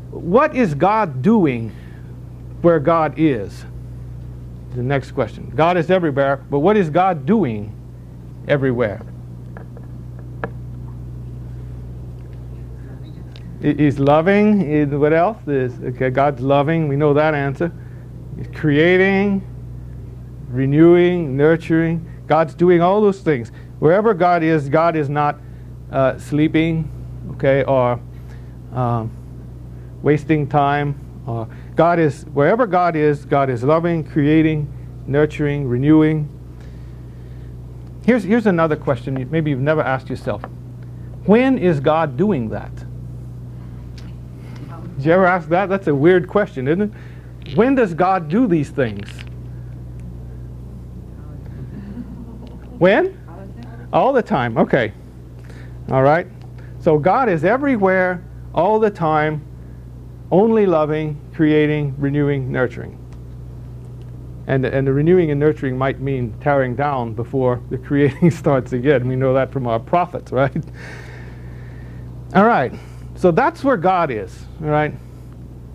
What 0.09 0.55
is 0.55 0.73
God 0.73 1.21
doing 1.21 1.69
where 2.61 2.79
God 2.79 3.15
is? 3.17 3.65
The 4.73 4.81
next 4.81 5.11
question. 5.11 5.51
God 5.53 5.75
is 5.75 5.91
everywhere, 5.91 6.37
but 6.49 6.59
what 6.59 6.77
is 6.77 6.89
God 6.89 7.25
doing 7.25 7.75
everywhere? 8.47 9.01
He's 13.61 13.99
loving. 13.99 14.97
What 14.97 15.11
else? 15.11 15.45
Is, 15.47 15.77
okay, 15.83 16.09
God's 16.09 16.39
loving. 16.39 16.87
We 16.87 16.95
know 16.95 17.13
that 17.13 17.33
answer. 17.33 17.69
He's 18.37 18.47
creating, 18.55 19.45
renewing, 20.47 21.35
nurturing. 21.35 22.09
God's 22.27 22.55
doing 22.55 22.81
all 22.81 23.01
those 23.01 23.19
things. 23.19 23.51
Wherever 23.79 24.13
God 24.13 24.41
is, 24.41 24.69
God 24.69 24.95
is 24.95 25.09
not 25.09 25.37
uh, 25.91 26.17
sleeping, 26.17 26.89
okay, 27.34 27.63
or 27.63 28.00
um, 28.74 29.12
wasting 30.02 30.48
time. 30.48 31.00
Or 31.28 31.48
God 31.76 32.00
is 32.00 32.24
wherever 32.34 32.67
God 32.67 32.95
is. 32.95 33.26
God 33.26 33.50
is 33.50 33.63
loving, 33.63 34.04
creating, 34.04 34.71
nurturing, 35.08 35.67
renewing. 35.67 36.30
Here's 38.06 38.24
here's 38.24 38.45
another 38.45 38.76
question. 38.76 39.28
Maybe 39.32 39.50
you've 39.50 39.60
never 39.60 39.82
asked 39.82 40.10
yourself. 40.10 40.43
When 41.26 41.58
is 41.58 41.80
God 41.80 42.17
doing 42.17 42.50
that? 42.50 42.71
Did 44.98 45.06
you 45.06 45.12
ever 45.12 45.26
ask 45.26 45.50
that? 45.50 45.69
That's 45.69 45.88
a 45.88 45.95
weird 45.95 46.28
question, 46.28 46.67
isn't 46.67 46.82
it? 46.82 47.56
When 47.56 47.76
does 47.76 47.93
God 47.93 48.30
do 48.30 48.48
these 48.48 48.69
things? 48.69 49.10
When? 52.78 53.17
All 53.91 54.13
the 54.13 54.21
time. 54.21 54.58
Okay. 54.58 54.93
All 55.89 56.04
right. 56.04 56.28
So 56.80 56.98
God 56.98 57.30
is 57.30 57.43
everywhere, 57.43 58.24
all 58.54 58.80
the 58.80 58.89
time, 58.89 59.45
only 60.32 60.65
loving, 60.65 61.19
creating, 61.34 61.95
renewing, 61.98 62.52
nurturing. 62.52 63.00
And, 64.48 64.65
and 64.65 64.86
the 64.86 64.93
renewing 64.93 65.32
and 65.32 65.39
nurturing 65.39 65.78
might 65.78 66.00
mean 66.00 66.36
tearing 66.39 66.76
down 66.76 67.13
before 67.13 67.62
the 67.69 67.78
creating 67.88 68.32
starts 68.32 68.74
again. 68.74 69.08
We 69.08 69.15
know 69.15 69.34
that 69.34 69.52
from 69.52 69.67
our 69.67 69.80
prophets, 69.80 70.32
right? 70.32 70.63
All 72.36 72.45
right. 72.45 72.74
So 73.15 73.32
that's 73.32 73.63
where 73.63 73.78
God 73.78 74.12
is, 74.12 74.45
all 74.62 74.67
right? 74.67 74.93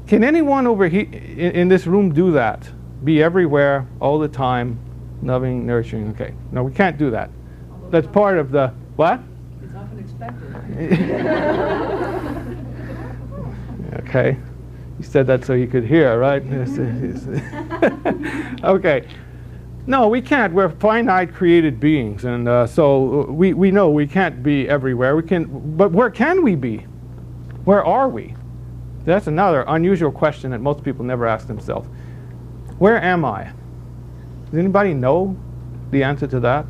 Can 0.07 0.23
anyone 0.23 0.67
over 0.67 0.89
here 0.89 1.07
in, 1.11 1.53
in 1.53 1.69
this 1.69 1.87
room 1.87 2.13
do 2.13 2.33
that? 2.33 2.69
Be 3.03 3.23
everywhere, 3.23 3.89
all 3.99 4.19
the 4.19 4.29
time, 4.29 4.79
loving, 5.23 5.65
nurturing. 5.67 6.11
Okay. 6.11 6.35
No, 6.53 6.63
we 6.63 6.73
can't 6.73 6.99
do 6.99 7.11
that. 7.13 7.31
That's 7.89 8.07
part 8.07 8.37
of 8.37 8.51
the 8.51 8.69
what? 8.97 9.21
Expected. 10.21 12.59
okay. 14.01 14.37
You 14.99 15.05
said 15.05 15.27
that 15.29 15.45
so 15.45 15.55
you 15.55 15.67
could 15.67 15.85
hear, 15.85 16.19
right? 16.19 16.43
okay. 18.65 19.09
No, 19.87 20.09
we 20.09 20.21
can't. 20.21 20.53
We're 20.53 20.69
finite 20.69 21.33
created 21.33 21.81
beings, 21.81 22.25
and 22.25 22.47
uh, 22.47 22.67
so 22.67 23.25
we, 23.31 23.55
we 23.55 23.71
know 23.71 23.91
we 23.91 24.07
can't 24.07 24.43
be 24.43 24.69
everywhere. 24.69 25.17
We 25.17 25.23
can, 25.23 25.77
but 25.77 25.91
where 25.91 26.11
can 26.11 26.43
we 26.43 26.55
be? 26.55 26.79
Where 27.65 27.85
are 27.85 28.09
we? 28.09 28.35
That's 29.05 29.27
another 29.27 29.65
unusual 29.67 30.13
question 30.13 30.51
that 30.51 30.61
most 30.61 30.85
people 30.85 31.05
never 31.05 31.27
ask 31.27 31.47
themselves. 31.47 31.89
Where 32.79 33.03
am 33.03 33.25
I? 33.25 33.53
Does 34.51 34.59
anybody 34.59 34.93
know 34.93 35.37
the 35.91 36.03
answer 36.03 36.27
to 36.27 36.41
that? 36.41 36.67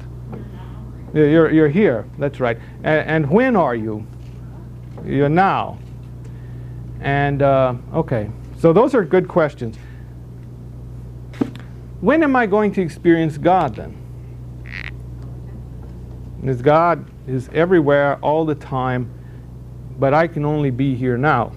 You're, 1.13 1.51
you're 1.51 1.69
here, 1.69 2.07
that's 2.19 2.41
right. 2.41 2.59
And, 2.85 3.09
and 3.09 3.31
when 3.31 3.57
are 3.57 3.75
you? 3.75 4.07
You're 5.05 5.29
now. 5.29 5.79
And, 7.01 7.43
uh, 7.43 7.75
okay, 7.95 8.31
so 8.59 8.73
those 8.73 8.95
are 8.95 9.05
good 9.05 9.27
questions. 9.27 9.77
When 12.01 12.23
am 12.23 12.37
I 12.37 12.47
going 12.47 12.73
to 12.73 12.83
experience 12.83 13.39
God 13.39 13.77
then? 13.77 13.97
Because 16.41 16.63
God 16.63 17.05
is 17.27 17.51
everywhere 17.53 18.19
all 18.23 18.45
the 18.45 18.55
time, 18.55 19.13
but 19.99 20.15
I 20.15 20.27
can 20.27 20.45
only 20.45 20.71
be 20.71 20.95
here 20.95 21.19
now. 21.19 21.53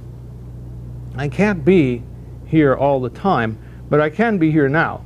I 1.15 1.29
can't 1.29 1.63
be 1.63 2.03
here 2.45 2.75
all 2.75 2.99
the 2.99 3.09
time, 3.09 3.57
but 3.89 4.01
I 4.01 4.09
can 4.09 4.37
be 4.37 4.51
here 4.51 4.67
now. 4.67 5.05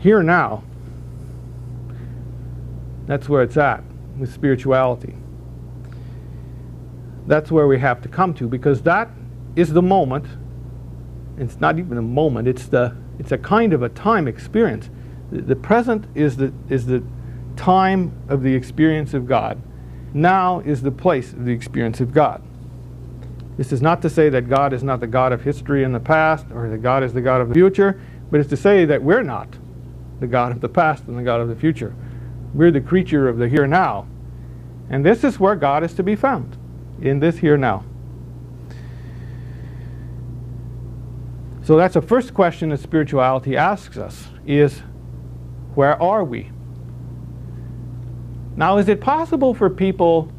Here 0.00 0.22
now. 0.22 0.62
That's 3.06 3.28
where 3.28 3.42
it's 3.42 3.56
at 3.56 3.82
with 4.18 4.32
spirituality. 4.32 5.14
That's 7.26 7.50
where 7.50 7.66
we 7.66 7.78
have 7.78 8.02
to 8.02 8.08
come 8.08 8.34
to 8.34 8.48
because 8.48 8.82
that 8.82 9.10
is 9.56 9.72
the 9.72 9.82
moment. 9.82 10.26
It's 11.38 11.58
not 11.58 11.78
even 11.78 11.98
a 11.98 12.02
moment, 12.02 12.46
it's, 12.46 12.66
the, 12.66 12.96
it's 13.18 13.32
a 13.32 13.38
kind 13.38 13.72
of 13.72 13.82
a 13.82 13.88
time 13.88 14.28
experience. 14.28 14.88
The, 15.32 15.42
the 15.42 15.56
present 15.56 16.06
is 16.14 16.36
the, 16.36 16.52
is 16.68 16.86
the 16.86 17.02
time 17.56 18.12
of 18.28 18.42
the 18.42 18.54
experience 18.54 19.14
of 19.14 19.26
God. 19.26 19.60
Now 20.12 20.60
is 20.60 20.82
the 20.82 20.92
place 20.92 21.32
of 21.32 21.44
the 21.44 21.52
experience 21.52 22.00
of 22.00 22.12
God. 22.12 22.42
This 23.56 23.72
is 23.72 23.82
not 23.82 24.02
to 24.02 24.10
say 24.10 24.28
that 24.30 24.48
God 24.48 24.72
is 24.72 24.82
not 24.82 25.00
the 25.00 25.06
God 25.06 25.32
of 25.32 25.42
history 25.42 25.84
in 25.84 25.92
the 25.92 26.00
past 26.00 26.46
or 26.52 26.68
that 26.68 26.82
God 26.82 27.02
is 27.02 27.12
the 27.12 27.20
God 27.20 27.40
of 27.40 27.48
the 27.48 27.54
future, 27.54 28.00
but 28.30 28.40
it's 28.40 28.50
to 28.50 28.56
say 28.56 28.84
that 28.84 29.02
we're 29.02 29.22
not 29.22 29.48
the 30.20 30.26
God 30.26 30.52
of 30.52 30.60
the 30.60 30.68
past 30.68 31.04
and 31.06 31.18
the 31.18 31.22
God 31.22 31.40
of 31.40 31.48
the 31.48 31.56
future. 31.56 31.94
We're 32.54 32.70
the 32.70 32.80
creature 32.80 33.28
of 33.28 33.38
the 33.38 33.48
here 33.48 33.66
now. 33.66 34.06
And 34.88 35.04
this 35.04 35.24
is 35.24 35.40
where 35.40 35.56
God 35.56 35.82
is 35.82 35.92
to 35.94 36.02
be 36.02 36.14
found, 36.14 36.56
in 37.00 37.18
this 37.18 37.38
here 37.38 37.56
now. 37.56 37.84
So 41.64 41.76
that's 41.76 41.94
the 41.94 42.02
first 42.02 42.34
question 42.34 42.68
that 42.68 42.80
spirituality 42.80 43.56
asks 43.56 43.96
us 43.96 44.28
is 44.46 44.82
where 45.74 46.00
are 46.00 46.22
we? 46.22 46.50
Now 48.56 48.76
is 48.76 48.88
it 48.88 49.00
possible 49.00 49.54
for 49.54 49.68
people 49.68 50.30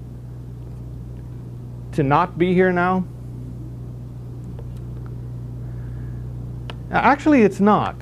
to 1.94 2.04
not 2.04 2.38
be 2.38 2.54
here 2.54 2.72
now? 2.72 3.06
Actually, 6.92 7.42
it's 7.42 7.60
not. 7.60 7.96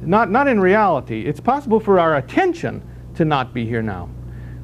Not, 0.00 0.30
not 0.30 0.46
in 0.46 0.60
reality. 0.60 1.26
It's 1.26 1.40
possible 1.40 1.80
for 1.80 1.98
our 1.98 2.16
attention 2.16 2.80
to 3.16 3.24
not 3.24 3.52
be 3.52 3.66
here 3.66 3.82
now. 3.82 4.08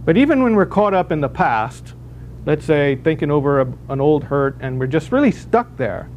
But 0.04 0.16
even 0.16 0.42
when 0.42 0.56
we're 0.56 0.66
caught 0.66 0.94
up 0.94 1.12
in 1.12 1.20
the 1.20 1.28
past, 1.28 1.94
let's 2.44 2.64
say 2.64 2.96
thinking 2.96 3.30
over 3.30 3.60
a, 3.60 3.72
an 3.88 4.00
old 4.00 4.24
hurt 4.24 4.56
and 4.60 4.78
we're 4.78 4.86
just 4.86 5.12
really 5.12 5.30
stuck 5.30 5.76
there, 5.76 6.08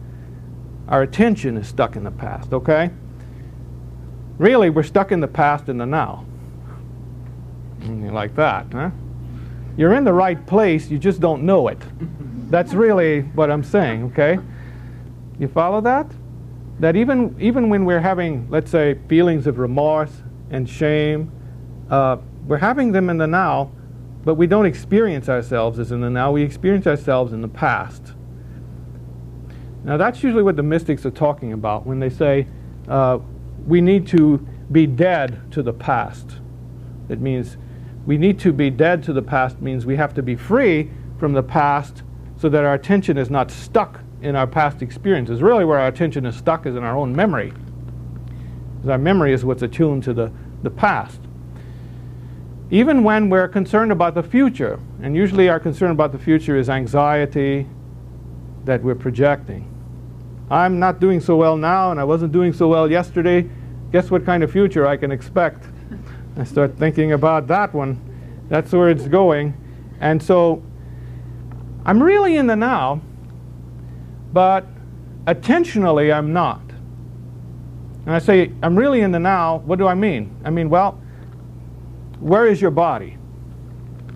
our 0.88 1.02
attention 1.02 1.58
is 1.58 1.68
stuck 1.68 1.96
in 1.96 2.04
the 2.04 2.12
past, 2.12 2.54
okay? 2.54 2.92
Really, 4.38 4.70
we're 4.70 4.84
stuck 4.84 5.12
in 5.12 5.20
the 5.20 5.28
past 5.28 5.70
and 5.70 5.80
the 5.80 5.86
now. 5.86 6.26
Like 7.82 8.36
that, 8.36 8.68
huh? 8.72 8.90
You're 9.78 9.94
in 9.94 10.04
the 10.04 10.14
right 10.14 10.46
place, 10.48 10.90
you 10.90 10.98
just 10.98 11.20
don't 11.20 11.44
know 11.44 11.68
it. 11.68 11.80
That's 12.50 12.74
really 12.74 13.22
what 13.22 13.52
I'm 13.52 13.64
saying, 13.64 14.04
okay? 14.06 14.40
You 15.38 15.48
follow 15.48 15.82
that? 15.82 16.10
That 16.80 16.96
even, 16.96 17.36
even 17.40 17.70
when 17.70 17.86
we're 17.86 18.00
having, 18.00 18.48
let's 18.50 18.72
say, 18.72 18.98
feelings 19.08 19.48
of 19.48 19.60
remorse 19.60 20.12
and 20.50 20.68
shame, 20.68 21.32
uh, 21.90 22.18
we're 22.48 22.58
having 22.58 22.92
them 22.92 23.10
in 23.10 23.18
the 23.18 23.28
now, 23.28 23.72
but 24.24 24.36
we 24.36 24.48
don't 24.48 24.66
experience 24.66 25.30
ourselves 25.30 25.80
as 25.80 25.92
in 25.92 26.02
the 26.02 26.10
now. 26.10 26.32
We 26.32 26.42
experience 26.42 26.88
ourselves 26.88 27.34
in 27.34 27.42
the 27.42 27.48
past. 27.48 28.14
Now, 29.84 29.98
that's 29.98 30.24
usually 30.24 30.42
what 30.42 30.56
the 30.56 30.64
mystics 30.64 31.06
are 31.06 31.12
talking 31.12 31.54
about 31.54 31.86
when 31.86 32.00
they 32.00 32.10
say 32.10 32.48
uh, 32.88 33.20
we 33.68 33.82
need 33.82 34.08
to 34.08 34.38
be 34.72 34.88
dead 34.88 35.52
to 35.52 35.62
the 35.62 35.74
past. 35.74 36.38
It 37.08 37.22
means 37.22 37.58
we 38.06 38.18
need 38.18 38.40
to 38.40 38.52
be 38.52 38.72
dead 38.72 39.04
to 39.04 39.14
the 39.14 39.22
past, 39.22 39.62
means 39.62 39.86
we 39.86 39.96
have 39.96 40.14
to 40.16 40.24
be 40.24 40.36
free 40.36 40.90
from 41.20 41.34
the 41.34 41.44
past 41.44 42.02
so 42.38 42.50
that 42.50 42.64
our 42.64 42.74
attention 42.74 43.18
is 43.18 43.30
not 43.30 43.52
stuck 43.52 44.02
in 44.22 44.36
our 44.36 44.48
past 44.48 44.82
experiences. 44.82 45.42
Really, 45.42 45.66
where 45.66 45.80
our 45.80 45.88
attention 45.88 46.26
is 46.26 46.36
stuck 46.36 46.66
is 46.66 46.76
in 46.76 46.84
our 46.84 46.98
own 46.98 47.16
memory. 47.16 47.54
Because 48.76 48.90
our 48.90 48.98
memory 48.98 49.34
is 49.34 49.46
what's 49.46 49.62
attuned 49.62 50.04
to 50.04 50.14
the, 50.14 50.32
the 50.64 50.70
past. 50.70 51.22
Even 52.72 53.04
when 53.04 53.30
we're 53.30 53.48
concerned 53.48 53.92
about 53.92 54.16
the 54.16 54.24
future, 54.24 54.80
and 55.02 55.16
usually 55.16 55.50
our 55.50 55.60
concern 55.60 55.92
about 55.92 56.12
the 56.12 56.18
future 56.18 56.58
is 56.58 56.70
anxiety 56.70 57.68
that 58.66 58.82
we're 58.82 58.96
projecting. 58.96 59.72
I'm 60.50 60.80
not 60.80 61.00
doing 61.00 61.20
so 61.20 61.36
well 61.36 61.58
now, 61.58 61.92
and 61.92 62.00
I 62.00 62.04
wasn't 62.04 62.32
doing 62.32 62.54
so 62.54 62.68
well 62.68 62.90
yesterday. 62.90 63.48
Guess 63.92 64.10
what 64.10 64.26
kind 64.26 64.44
of 64.44 64.52
future 64.52 64.88
I 64.88 64.98
can 64.98 65.12
expect? 65.12 65.66
I 66.38 66.44
start 66.44 66.78
thinking 66.78 67.12
about 67.12 67.48
that 67.48 67.74
one. 67.74 68.00
That's 68.50 68.72
where 68.72 68.90
it's 68.90 69.08
going. 69.08 69.56
And 70.00 70.22
so 70.22 70.64
I'm 71.86 72.02
really 72.02 72.36
in 72.36 72.48
the 72.48 72.56
now, 72.56 73.02
but 74.34 74.66
attentionally 75.26 76.14
I'm 76.14 76.34
not. 76.34 76.62
And 78.06 78.14
I 78.14 78.20
say, 78.20 78.52
I'm 78.62 78.76
really 78.76 79.02
in 79.02 79.12
the 79.12 79.20
now, 79.20 79.58
what 79.66 79.80
do 79.80 79.88
I 79.88 79.94
mean? 79.94 80.36
I 80.44 80.50
mean, 80.50 80.70
well, 80.70 81.00
where 82.20 82.48
is 82.48 82.62
your 82.62 82.72
body? 82.72 83.18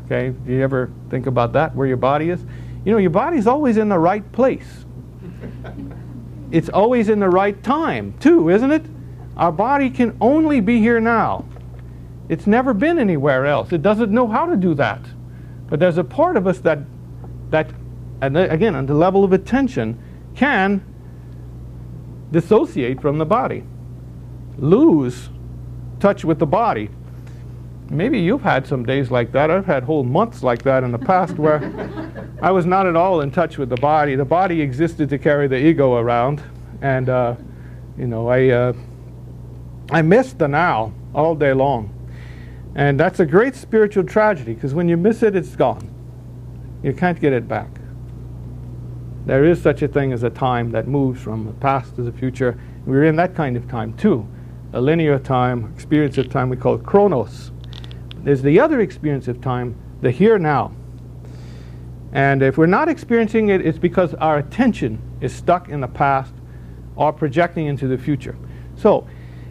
Okay, 0.06 0.30
do 0.30 0.52
you 0.52 0.64
ever 0.64 0.92
think 1.10 1.28
about 1.28 1.54
that, 1.54 1.76
where 1.76 1.88
your 1.88 1.98
body 1.98 2.30
is? 2.30 2.42
You 2.86 2.94
know, 2.94 2.98
your 2.98 3.12
body's 3.12 3.46
always 3.46 3.78
in 3.78 3.90
the 3.90 4.00
right 4.00 4.30
place. 4.32 4.86
it's 6.52 6.70
always 6.70 7.10
in 7.10 7.20
the 7.20 7.30
right 7.30 7.62
time, 7.62 8.14
too, 8.20 8.50
isn't 8.50 8.72
it? 8.72 8.86
Our 9.38 9.52
body 9.52 9.90
can 9.90 10.18
only 10.20 10.60
be 10.62 10.80
here 10.80 11.00
now. 11.00 11.46
It's 12.28 12.48
never 12.48 12.74
been 12.74 13.00
anywhere 13.00 13.46
else. 13.46 13.72
It 13.72 13.82
doesn't 13.82 14.12
know 14.12 14.28
how 14.28 14.46
to 14.46 14.56
do 14.56 14.74
that. 14.76 15.02
But 15.68 15.80
there's 15.80 15.98
a 15.98 16.04
part 16.04 16.38
of 16.38 16.48
us 16.48 16.60
that, 16.60 16.80
that 17.50 17.70
and 18.22 18.38
again, 18.38 18.76
on 18.76 18.86
the 18.86 18.94
level 18.94 19.24
of 19.24 19.34
attention, 19.34 20.02
can 20.36 20.84
dissociate 22.32 23.02
from 23.02 23.18
the 23.18 23.26
body, 23.26 23.64
lose 24.58 25.30
touch 26.00 26.24
with 26.24 26.40
the 26.40 26.46
body. 26.46 26.90
Maybe 27.92 28.20
you've 28.20 28.44
had 28.44 28.68
some 28.68 28.86
days 28.86 29.10
like 29.10 29.32
that. 29.32 29.50
I've 29.50 29.66
had 29.66 29.84
whole 29.84 30.04
months 30.04 30.44
like 30.44 30.62
that 30.64 30.84
in 30.84 30.92
the 30.92 31.00
past 31.00 31.38
where 31.40 31.60
I 32.42 32.52
was 32.52 32.68
not 32.68 32.86
at 32.86 32.96
all 32.96 33.22
in 33.22 33.32
touch 33.32 33.58
with 33.58 33.70
the 33.70 33.78
body. 33.78 34.16
The 34.16 34.26
body 34.26 34.62
existed 34.62 35.10
to 35.10 35.18
carry 35.18 35.48
the 35.48 35.58
ego 35.58 35.96
around, 35.96 36.44
and 36.82 37.10
uh, 37.10 37.36
you 37.98 38.06
know, 38.06 38.28
I 38.28 38.50
uh, 38.50 38.74
I 39.92 40.04
missed 40.04 40.38
the 40.38 40.48
now 40.48 40.94
all 41.16 41.34
day 41.34 41.52
long, 41.52 41.90
and 42.76 43.00
that's 43.00 43.20
a 43.20 43.26
great 43.26 43.56
spiritual 43.56 44.04
tragedy 44.04 44.54
because 44.54 44.76
when 44.76 44.88
you 44.88 44.96
miss 44.96 45.24
it, 45.24 45.36
it's 45.36 45.56
gone. 45.56 45.90
You 46.84 46.94
can't 46.94 47.20
get 47.20 47.34
it 47.34 47.48
back. 47.48 47.70
There 49.26 49.46
is 49.46 49.62
such 49.62 49.82
a 49.82 49.88
thing 49.88 50.14
as 50.14 50.22
a 50.24 50.30
time 50.30 50.72
that 50.72 50.88
moves 50.88 51.22
from 51.22 51.46
the 51.46 51.54
past 51.54 51.96
to 51.96 52.04
the 52.04 52.12
future. 52.12 52.60
We're 52.86 53.06
in 53.06 53.16
that 53.16 53.36
kind 53.36 53.58
of 53.58 53.68
time 53.68 53.98
too. 53.98 54.28
A 54.74 54.80
linear 54.80 55.18
time, 55.18 55.74
experience 55.74 56.20
of 56.20 56.30
time 56.30 56.50
we 56.50 56.56
call 56.56 56.78
chronos. 56.78 57.52
There's 58.24 58.42
the 58.42 58.60
other 58.60 58.82
experience 58.82 59.28
of 59.28 59.42
time, 59.42 59.76
the 60.02 60.12
here 60.12 60.38
now. 60.38 60.74
And 62.12 62.42
if 62.42 62.58
we're 62.58 62.66
not 62.66 62.90
experiencing 62.90 63.50
it, 63.50 63.66
it's 63.66 63.78
because 63.78 64.14
our 64.16 64.38
attention 64.38 65.02
is 65.22 65.34
stuck 65.34 65.70
in 65.70 65.80
the 65.80 65.88
past 65.88 66.34
or 66.96 67.14
projecting 67.14 67.68
into 67.68 67.88
the 67.88 67.98
future. 67.98 68.36
So 68.76 69.08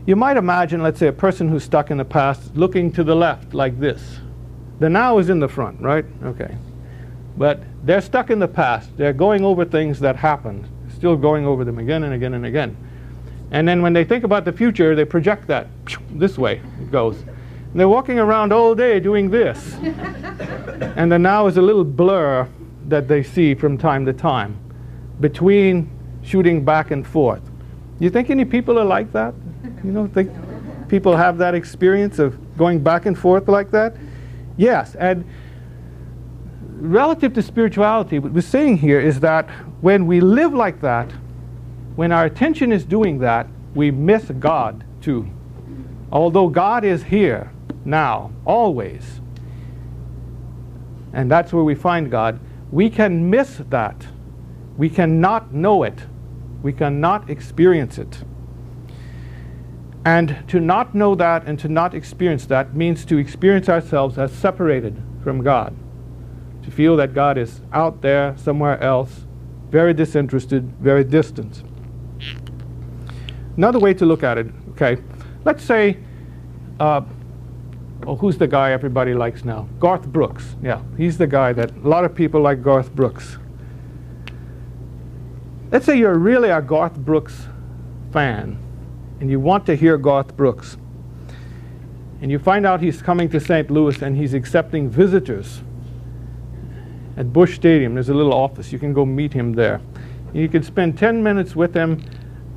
you 0.07 0.17
might 0.17 0.37
imagine, 0.37 0.83
let's 0.83 0.99
say, 0.99 1.07
a 1.07 1.13
person 1.13 1.49
who's 1.49 1.65
stuck 1.65 1.91
in 1.91 1.97
the 1.99 2.05
past 2.05 2.57
looking 2.57 2.91
to 2.93 3.05
the 3.05 3.15
left 3.15 3.55
like 3.55 3.79
this. 3.79 4.19
The 4.81 4.89
now 4.89 5.19
is 5.19 5.29
in 5.29 5.41
the 5.41 5.49
front, 5.49 5.81
right? 5.81 6.05
Okay. 6.25 6.57
But 7.37 7.63
they're 7.85 8.01
stuck 8.01 8.31
in 8.31 8.39
the 8.39 8.49
past. 8.49 8.97
They're 8.97 9.13
going 9.13 9.45
over 9.45 9.65
things 9.65 10.01
that 10.01 10.17
happened, 10.17 10.69
still 10.95 11.17
going 11.17 11.47
over 11.47 11.65
them 11.65 11.79
again 11.79 12.05
and 12.05 12.15
again 12.15 12.35
and 12.35 12.47
again. 12.47 12.77
And 13.51 13.67
then 13.67 13.81
when 13.81 13.93
they 13.93 14.05
think 14.05 14.25
about 14.25 14.45
the 14.45 14.53
future, 14.53 14.95
they 14.95 15.05
project 15.05 15.47
that 15.47 15.69
this 16.11 16.37
way 16.37 16.61
it 16.81 16.91
goes. 16.91 17.25
And 17.71 17.81
they're 17.81 17.89
walking 17.89 18.19
around 18.19 18.53
all 18.53 18.75
day 18.75 18.99
doing 18.99 19.31
this. 19.31 19.75
and 20.97 21.13
the 21.13 21.19
now 21.19 21.47
is 21.47 21.57
a 21.57 21.63
little 21.63 21.85
blur 21.85 22.49
that 22.89 23.09
they 23.09 23.23
see 23.23 23.55
from 23.55 23.77
time 23.77 24.07
to 24.07 24.13
time 24.13 24.59
between 25.21 25.91
shooting 26.23 26.65
back 26.65 26.91
and 26.91 27.07
forth. 27.07 27.43
You 27.99 28.11
think 28.11 28.31
any 28.31 28.45
people 28.45 28.79
are 28.79 28.85
like 28.85 29.13
that? 29.13 29.35
You 29.85 29.93
don't 29.93 30.13
think 30.13 30.31
people 30.89 31.17
have 31.17 31.39
that 31.39 31.55
experience 31.55 32.19
of 32.19 32.39
going 32.57 32.83
back 32.83 33.07
and 33.07 33.19
forth 33.19 33.49
like 33.49 33.71
that? 33.73 33.97
Yes, 34.57 34.95
and 34.95 35.25
relative 36.79 37.35
to 37.35 37.43
spirituality, 37.43 38.19
what 38.19 38.33
we're 38.33 38.41
saying 38.41 38.79
here 38.79 39.01
is 39.01 39.21
that 39.21 39.49
when 39.81 40.07
we 40.07 40.21
live 40.21 40.55
like 40.55 40.81
that, 40.81 41.11
when 41.97 42.13
our 42.13 42.25
attention 42.25 42.73
is 42.73 42.85
doing 42.85 43.19
that, 43.19 43.49
we 43.75 43.91
miss 43.91 44.25
God 44.39 44.85
too. 45.01 45.29
Although 46.11 46.49
God 46.49 46.85
is 46.85 47.03
here 47.03 47.51
now, 47.85 48.33
always, 48.45 49.21
and 51.13 51.31
that's 51.31 51.53
where 51.53 51.65
we 51.65 51.75
find 51.75 52.11
God, 52.11 52.41
we 52.71 52.91
can 52.91 53.31
miss 53.31 53.61
that. 53.71 54.07
We 54.77 54.89
cannot 54.89 55.53
know 55.53 55.83
it. 55.83 56.07
We 56.63 56.73
cannot 56.73 57.31
experience 57.31 57.99
it. 57.99 58.23
And 60.05 60.45
to 60.49 60.61
not 60.61 60.95
know 60.95 61.15
that 61.15 61.47
and 61.47 61.59
to 61.61 61.69
not 61.69 61.95
experience 61.95 62.47
that 62.47 62.75
means 62.75 63.05
to 63.07 63.19
experience 63.19 63.69
ourselves 63.69 64.19
as 64.19 64.33
separated 64.33 65.03
from 65.23 65.43
God 65.43 65.75
to 66.69 66.75
feel 66.75 66.97
that 66.97 67.15
God 67.15 67.39
is 67.39 67.63
out 67.73 68.03
there 68.03 68.37
somewhere 68.37 68.79
else, 68.83 69.27
very 69.71 69.95
disinterested, 69.95 70.71
very 70.81 71.03
distant. 71.03 71.63
Another 73.57 73.79
way 73.79 73.95
to 73.95 74.05
look 74.05 74.23
at 74.23 74.37
it, 74.37 74.47
okay, 74.71 74.99
let's 75.45 75.65
say, 75.65 75.97
uh, 76.79 77.01
oh, 78.07 78.17
who's 78.17 78.39
the 78.39 78.47
guy 78.47 78.73
everybody 78.73 79.15
likes 79.15 79.45
now? 79.45 79.69
Garth 79.79 80.07
Brooks. 80.07 80.57
Yeah, 80.63 80.83
he's 80.97 81.19
the 81.19 81.27
guy 81.27 81.53
that 81.53 81.71
a 81.77 81.89
lot 81.89 82.05
of 82.05 82.15
people 82.15 82.41
like 82.41 82.63
Garth 82.63 82.95
Brooks. 82.95 83.39
Let's 85.71 85.85
say 85.85 85.99
you're 85.99 86.19
really 86.19 86.49
a 86.49 86.63
Garth 86.63 86.97
Brooks 86.97 87.47
fan 88.13 88.59
and 89.21 89.31
you 89.31 89.41
want 89.41 89.67
to 89.67 89.75
hear 89.75 89.99
Garth 89.99 90.37
Brooks. 90.37 90.77
And 92.21 92.31
you 92.31 92.39
find 92.39 92.67
out 92.67 92.81
he's 92.81 93.03
coming 93.03 93.29
to 93.31 93.41
St. 93.41 93.71
Louis 93.71 94.01
and 94.03 94.17
he's 94.17 94.35
accepting 94.35 94.89
visitors 94.89 95.63
at 97.17 97.33
Busch 97.33 97.55
Stadium. 97.55 97.95
There's 97.95 98.09
a 98.09 98.15
little 98.15 98.35
office. 98.35 98.73
You 98.73 98.79
can 98.79 98.93
go 98.93 99.05
meet 99.05 99.33
him 99.33 99.53
there. 99.53 99.81
You 100.33 100.49
can 100.49 100.63
spend 100.63 100.99
10 100.99 101.23
minutes 101.23 101.55
with 101.55 101.75
him 101.75 102.03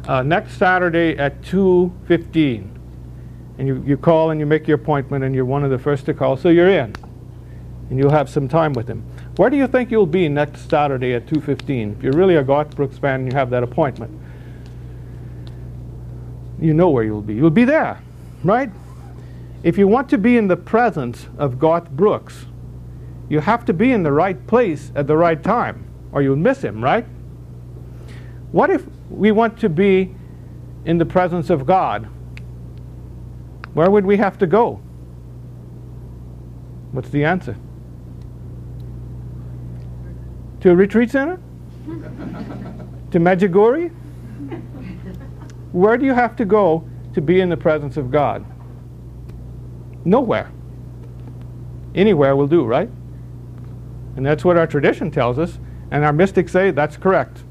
uh, 0.07 0.23
next 0.23 0.57
Saturday 0.57 1.17
at 1.17 1.41
2.15. 1.41 2.80
And 3.57 3.67
you, 3.67 3.83
you 3.85 3.97
call 3.97 4.31
and 4.31 4.39
you 4.39 4.45
make 4.45 4.67
your 4.67 4.75
appointment 4.75 5.23
and 5.23 5.35
you're 5.35 5.45
one 5.45 5.63
of 5.63 5.69
the 5.69 5.77
first 5.77 6.05
to 6.05 6.13
call. 6.13 6.37
So 6.37 6.49
you're 6.49 6.69
in. 6.69 6.95
And 7.89 7.99
you'll 7.99 8.11
have 8.11 8.29
some 8.29 8.47
time 8.47 8.73
with 8.73 8.87
him. 8.87 9.03
Where 9.35 9.49
do 9.49 9.57
you 9.57 9.67
think 9.67 9.91
you'll 9.91 10.05
be 10.05 10.29
next 10.29 10.69
Saturday 10.69 11.13
at 11.13 11.25
2.15? 11.25 11.97
If 11.97 12.03
you're 12.03 12.13
really 12.13 12.35
a 12.35 12.43
Garth 12.43 12.75
Brooks 12.75 12.97
fan 12.97 13.21
and 13.21 13.31
you 13.31 13.37
have 13.37 13.49
that 13.49 13.63
appointment. 13.63 14.17
You 16.59 16.73
know 16.73 16.89
where 16.89 17.03
you'll 17.03 17.21
be. 17.21 17.33
You'll 17.33 17.49
be 17.49 17.65
there, 17.65 18.01
right? 18.43 18.69
If 19.63 19.77
you 19.77 19.87
want 19.87 20.09
to 20.09 20.17
be 20.17 20.37
in 20.37 20.47
the 20.47 20.57
presence 20.57 21.27
of 21.37 21.59
Garth 21.59 21.89
Brooks, 21.89 22.45
you 23.29 23.39
have 23.39 23.65
to 23.65 23.73
be 23.73 23.91
in 23.91 24.03
the 24.03 24.11
right 24.11 24.45
place 24.47 24.91
at 24.95 25.07
the 25.07 25.15
right 25.15 25.41
time, 25.41 25.87
or 26.11 26.21
you'll 26.21 26.35
miss 26.35 26.61
him, 26.61 26.83
right? 26.83 27.05
What 28.51 28.69
if 28.69 28.83
we 29.09 29.31
want 29.31 29.57
to 29.59 29.69
be 29.69 30.13
in 30.85 30.97
the 30.97 31.05
presence 31.05 31.49
of 31.49 31.65
God? 31.65 32.09
Where 33.73 33.89
would 33.89 34.05
we 34.05 34.17
have 34.17 34.37
to 34.39 34.47
go? 34.47 34.81
What's 36.91 37.09
the 37.09 37.23
answer? 37.23 37.55
To 40.61 40.71
a 40.71 40.75
retreat 40.75 41.09
center? 41.09 41.39
to 43.11 43.19
Medjugorje? 43.19 43.91
Where 45.71 45.97
do 45.97 46.05
you 46.05 46.13
have 46.13 46.35
to 46.37 46.45
go 46.45 46.87
to 47.13 47.21
be 47.21 47.39
in 47.39 47.49
the 47.49 47.57
presence 47.57 47.97
of 47.97 48.11
God? 48.11 48.45
Nowhere. 50.05 50.51
Anywhere 51.93 52.35
will 52.35 52.47
do, 52.47 52.65
right? 52.65 52.89
And 54.15 54.25
that's 54.25 54.43
what 54.43 54.57
our 54.57 54.67
tradition 54.67 55.11
tells 55.11 55.37
us, 55.37 55.59
and 55.91 56.03
our 56.03 56.13
mystics 56.13 56.51
say 56.51 56.71
that's 56.71 56.97
correct. 56.97 57.43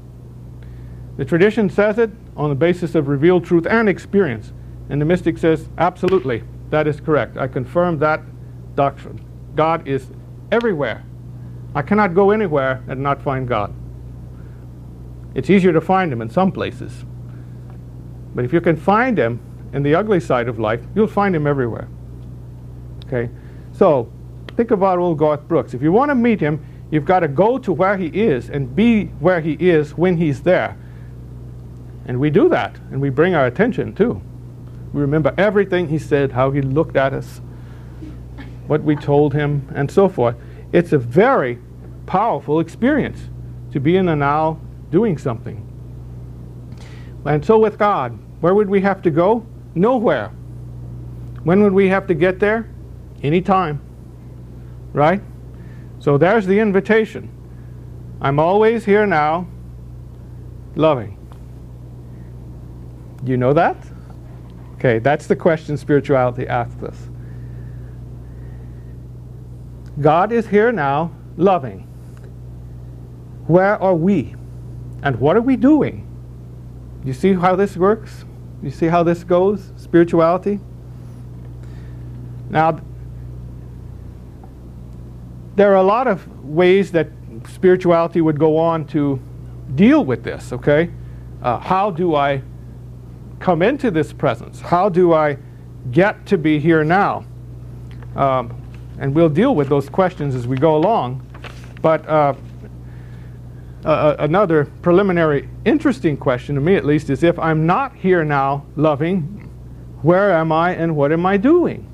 The 1.17 1.25
tradition 1.25 1.69
says 1.69 1.97
it 1.97 2.11
on 2.35 2.49
the 2.49 2.55
basis 2.55 2.95
of 2.95 3.07
revealed 3.07 3.45
truth 3.45 3.65
and 3.67 3.89
experience, 3.89 4.53
and 4.91 5.01
the 5.01 5.05
mystic 5.05 5.39
says, 5.39 5.67
absolutely, 5.79 6.43
that 6.69 6.85
is 6.87 6.99
correct. 7.01 7.37
I 7.37 7.47
confirm 7.47 7.97
that 7.99 8.21
doctrine. 8.75 9.25
God 9.55 9.87
is 9.87 10.07
everywhere. 10.51 11.03
I 11.73 11.81
cannot 11.81 12.13
go 12.13 12.29
anywhere 12.29 12.83
and 12.87 13.01
not 13.01 13.21
find 13.23 13.47
God. 13.47 13.73
It's 15.33 15.49
easier 15.49 15.73
to 15.73 15.81
find 15.81 16.13
Him 16.13 16.21
in 16.21 16.29
some 16.29 16.51
places. 16.51 17.05
But 18.35 18.45
if 18.45 18.53
you 18.53 18.61
can 18.61 18.77
find 18.77 19.17
Him 19.17 19.39
in 19.73 19.81
the 19.81 19.95
ugly 19.95 20.19
side 20.19 20.47
of 20.47 20.59
life, 20.59 20.81
you'll 20.93 21.07
find 21.07 21.35
Him 21.35 21.47
everywhere. 21.47 21.87
Okay? 23.07 23.31
So, 23.71 24.11
Think 24.55 24.71
about 24.71 24.99
old 24.99 25.17
Garth 25.17 25.47
Brooks. 25.47 25.73
If 25.73 25.81
you 25.81 25.91
want 25.91 26.09
to 26.09 26.15
meet 26.15 26.39
him, 26.39 26.63
you've 26.91 27.05
got 27.05 27.21
to 27.21 27.27
go 27.27 27.57
to 27.57 27.71
where 27.71 27.97
he 27.97 28.07
is 28.07 28.49
and 28.49 28.75
be 28.75 29.05
where 29.19 29.41
he 29.41 29.53
is 29.53 29.97
when 29.97 30.17
he's 30.17 30.41
there. 30.41 30.77
And 32.05 32.19
we 32.19 32.29
do 32.29 32.49
that, 32.49 32.75
and 32.91 32.99
we 32.99 33.09
bring 33.09 33.33
our 33.33 33.45
attention 33.45 33.93
too. 33.93 34.21
We 34.93 35.01
remember 35.01 35.33
everything 35.37 35.87
he 35.87 35.97
said, 35.97 36.31
how 36.33 36.51
he 36.51 36.61
looked 36.61 36.97
at 36.97 37.13
us, 37.13 37.39
what 38.67 38.83
we 38.83 38.95
told 38.95 39.33
him, 39.33 39.69
and 39.73 39.89
so 39.89 40.09
forth. 40.09 40.35
It's 40.73 40.91
a 40.91 40.97
very 40.97 41.59
powerful 42.05 42.59
experience 42.59 43.29
to 43.71 43.79
be 43.79 43.95
in 43.95 44.05
the 44.05 44.15
now 44.15 44.59
doing 44.89 45.17
something. 45.17 45.67
And 47.25 47.45
so 47.45 47.57
with 47.57 47.77
God, 47.77 48.17
where 48.41 48.53
would 48.53 48.69
we 48.69 48.81
have 48.81 49.01
to 49.03 49.11
go? 49.11 49.45
Nowhere. 49.75 50.29
When 51.43 51.63
would 51.63 51.73
we 51.73 51.87
have 51.89 52.07
to 52.07 52.13
get 52.13 52.39
there? 52.39 52.69
Anytime. 53.23 53.81
Right? 54.93 55.21
So 55.99 56.17
there's 56.17 56.45
the 56.45 56.59
invitation. 56.59 57.29
I'm 58.19 58.39
always 58.39 58.85
here 58.85 59.05
now, 59.05 59.47
loving. 60.75 61.17
You 63.23 63.37
know 63.37 63.53
that? 63.53 63.77
Okay, 64.81 64.97
that's 64.97 65.27
the 65.27 65.35
question 65.35 65.77
spirituality 65.77 66.47
asks 66.47 66.81
us. 66.81 66.97
God 69.99 70.31
is 70.31 70.47
here 70.47 70.71
now, 70.71 71.11
loving. 71.37 71.81
Where 73.45 73.79
are 73.79 73.93
we? 73.93 74.33
And 75.03 75.19
what 75.19 75.37
are 75.37 75.41
we 75.41 75.55
doing? 75.55 76.07
You 77.03 77.13
see 77.13 77.35
how 77.35 77.55
this 77.55 77.77
works? 77.77 78.25
You 78.63 78.71
see 78.71 78.87
how 78.87 79.03
this 79.03 79.23
goes? 79.23 79.71
Spirituality? 79.77 80.59
Now, 82.49 82.79
there 85.57 85.71
are 85.73 85.75
a 85.75 85.83
lot 85.83 86.07
of 86.07 86.27
ways 86.43 86.91
that 86.93 87.09
spirituality 87.47 88.21
would 88.21 88.39
go 88.39 88.57
on 88.57 88.85
to 88.87 89.21
deal 89.75 90.03
with 90.03 90.23
this, 90.23 90.51
okay? 90.51 90.89
Uh, 91.43 91.59
how 91.59 91.91
do 91.91 92.15
I 92.15 92.41
come 93.41 93.61
into 93.61 93.91
this 93.91 94.13
presence? 94.13 94.61
How 94.61 94.87
do 94.87 95.13
I 95.13 95.37
get 95.91 96.25
to 96.27 96.37
be 96.37 96.59
here 96.59 96.83
now? 96.83 97.25
Um, 98.15 98.55
and 98.99 99.13
we'll 99.13 99.29
deal 99.29 99.55
with 99.55 99.67
those 99.67 99.89
questions 99.89 100.35
as 100.35 100.47
we 100.47 100.57
go 100.57 100.75
along. 100.75 101.25
But 101.81 102.07
uh, 102.07 102.35
uh, 103.83 104.15
another 104.19 104.65
preliminary 104.83 105.49
interesting 105.65 106.15
question 106.15 106.55
to 106.55 106.61
me 106.61 106.75
at 106.75 106.85
least 106.85 107.09
is 107.09 107.23
if 107.23 107.39
I'm 107.39 107.65
not 107.65 107.95
here 107.95 108.23
now 108.23 108.65
loving, 108.75 109.49
where 110.03 110.31
am 110.31 110.51
I 110.51 110.75
and 110.75 110.95
what 110.95 111.11
am 111.11 111.25
I 111.25 111.37
doing? 111.37 111.87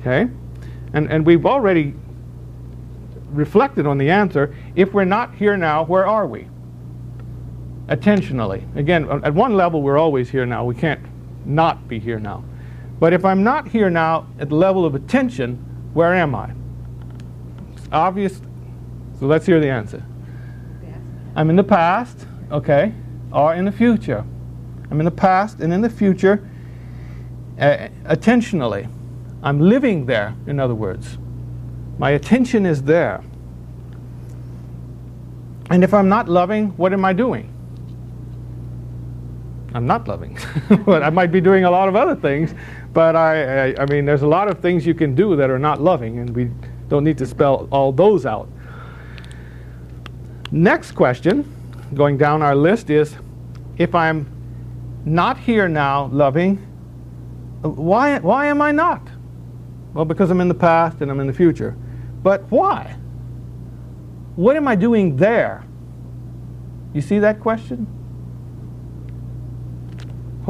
Okay? 0.00 0.28
And, 0.94 1.10
and 1.10 1.26
we've 1.26 1.44
already 1.44 1.94
reflected 3.30 3.86
on 3.86 3.98
the 3.98 4.10
answer. 4.10 4.54
If 4.76 4.92
we're 4.94 5.04
not 5.04 5.34
here 5.34 5.56
now, 5.56 5.84
where 5.84 6.06
are 6.06 6.26
we? 6.26 6.48
Attentionally. 7.92 8.64
Again, 8.74 9.06
at 9.22 9.34
one 9.34 9.54
level, 9.54 9.82
we're 9.82 9.98
always 9.98 10.30
here 10.30 10.46
now. 10.46 10.64
We 10.64 10.74
can't 10.74 11.04
not 11.44 11.88
be 11.88 11.98
here 11.98 12.18
now. 12.18 12.42
But 12.98 13.12
if 13.12 13.22
I'm 13.22 13.44
not 13.44 13.68
here 13.68 13.90
now 13.90 14.26
at 14.38 14.48
the 14.48 14.54
level 14.54 14.86
of 14.86 14.94
attention, 14.94 15.56
where 15.92 16.14
am 16.14 16.34
I? 16.34 16.54
It's 17.76 17.88
obvious. 17.92 18.40
So 19.20 19.26
let's 19.26 19.44
hear 19.44 19.60
the 19.60 19.68
answer. 19.68 20.02
I'm 21.36 21.50
in 21.50 21.56
the 21.56 21.64
past, 21.64 22.26
okay, 22.50 22.94
or 23.30 23.54
in 23.54 23.66
the 23.66 23.72
future. 23.72 24.24
I'm 24.90 24.98
in 24.98 25.04
the 25.04 25.10
past 25.10 25.60
and 25.60 25.70
in 25.70 25.82
the 25.82 25.90
future 25.90 26.48
uh, 27.60 27.88
attentionally. 28.04 28.90
I'm 29.42 29.60
living 29.60 30.06
there, 30.06 30.34
in 30.46 30.58
other 30.58 30.74
words. 30.74 31.18
My 31.98 32.12
attention 32.12 32.64
is 32.64 32.84
there. 32.84 33.22
And 35.68 35.84
if 35.84 35.92
I'm 35.92 36.08
not 36.08 36.26
loving, 36.26 36.68
what 36.78 36.94
am 36.94 37.04
I 37.04 37.12
doing? 37.12 37.52
I'm 39.74 39.86
not 39.86 40.06
loving. 40.08 40.38
but 40.86 41.02
I 41.02 41.10
might 41.10 41.32
be 41.32 41.40
doing 41.40 41.64
a 41.64 41.70
lot 41.70 41.88
of 41.88 41.96
other 41.96 42.14
things, 42.14 42.54
but 42.92 43.16
I, 43.16 43.70
I, 43.70 43.74
I, 43.82 43.86
mean, 43.86 44.04
there's 44.04 44.22
a 44.22 44.26
lot 44.26 44.48
of 44.48 44.60
things 44.60 44.86
you 44.86 44.94
can 44.94 45.14
do 45.14 45.36
that 45.36 45.50
are 45.50 45.58
not 45.58 45.80
loving, 45.80 46.18
and 46.18 46.30
we 46.34 46.50
don't 46.88 47.04
need 47.04 47.18
to 47.18 47.26
spell 47.26 47.68
all 47.70 47.92
those 47.92 48.26
out. 48.26 48.48
Next 50.50 50.92
question, 50.92 51.50
going 51.94 52.18
down 52.18 52.42
our 52.42 52.54
list, 52.54 52.90
is 52.90 53.16
if 53.78 53.94
I'm 53.94 54.26
not 55.04 55.38
here 55.38 55.68
now 55.68 56.06
loving, 56.06 56.56
why, 57.62 58.18
why 58.18 58.46
am 58.46 58.60
I 58.60 58.72
not? 58.72 59.08
Well, 59.94 60.04
because 60.04 60.30
I'm 60.30 60.40
in 60.40 60.48
the 60.48 60.54
past 60.54 61.00
and 61.00 61.10
I'm 61.10 61.20
in 61.20 61.26
the 61.26 61.32
future. 61.32 61.76
But 62.22 62.50
why? 62.50 62.96
What 64.36 64.56
am 64.56 64.66
I 64.66 64.74
doing 64.74 65.16
there? 65.16 65.64
You 66.92 67.00
see 67.00 67.18
that 67.18 67.40
question? 67.40 67.86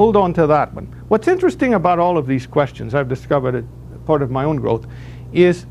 Hold 0.03 0.17
on 0.17 0.35
to 0.35 0.49
that 0.49 0.75
one. 0.75 0.87
What's 1.07 1.29
interesting 1.29 1.75
about 1.75 2.01
all 2.01 2.19
of 2.19 2.27
these 2.27 2.45
questions, 2.45 2.93
I've 2.93 3.09
discovered 3.09 3.55
it 3.55 3.65
part 4.05 4.21
of 4.21 4.33
my 4.33 4.43
own 4.43 4.57
growth, 4.57 4.85
is 5.33 5.65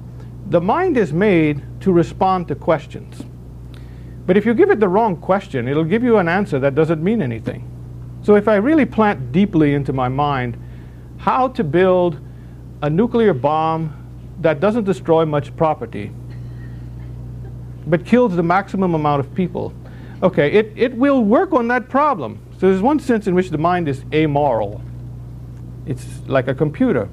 the 0.49 0.61
mind 0.61 0.95
is 0.95 1.11
made 1.11 1.61
to 1.81 1.91
respond 1.91 2.47
to 2.47 2.55
questions. 2.55 3.23
But 4.25 4.37
if 4.37 4.45
you 4.45 4.53
give 4.53 4.71
it 4.71 4.79
the 4.79 4.87
wrong 4.87 5.17
question, 5.17 5.67
it'll 5.67 5.83
give 5.83 6.01
you 6.01 6.15
an 6.15 6.29
answer 6.29 6.59
that 6.59 6.75
doesn't 6.75 7.03
mean 7.03 7.21
anything. 7.21 7.69
So 8.21 8.35
if 8.35 8.47
I 8.47 8.55
really 8.55 8.85
plant 8.85 9.33
deeply 9.33 9.73
into 9.73 9.91
my 9.91 10.07
mind 10.07 10.57
how 11.17 11.49
to 11.49 11.61
build 11.61 12.17
a 12.83 12.89
nuclear 12.89 13.33
bomb 13.33 13.93
that 14.39 14.61
doesn't 14.61 14.85
destroy 14.85 15.25
much 15.25 15.53
property, 15.57 16.09
but 17.85 18.05
kills 18.05 18.37
the 18.37 18.43
maximum 18.43 18.93
amount 18.93 19.19
of 19.19 19.35
people, 19.35 19.73
okay, 20.23 20.53
it, 20.53 20.71
it 20.77 20.95
will 20.95 21.21
work 21.21 21.51
on 21.51 21.67
that 21.67 21.89
problem. 21.89 22.39
So 22.61 22.67
there's 22.67 22.83
one 22.83 22.99
sense 22.99 23.25
in 23.25 23.33
which 23.33 23.49
the 23.49 23.57
mind 23.57 23.87
is 23.87 24.05
amoral. 24.13 24.83
It's 25.87 26.05
like 26.27 26.47
a 26.47 26.53
computer. 26.53 27.09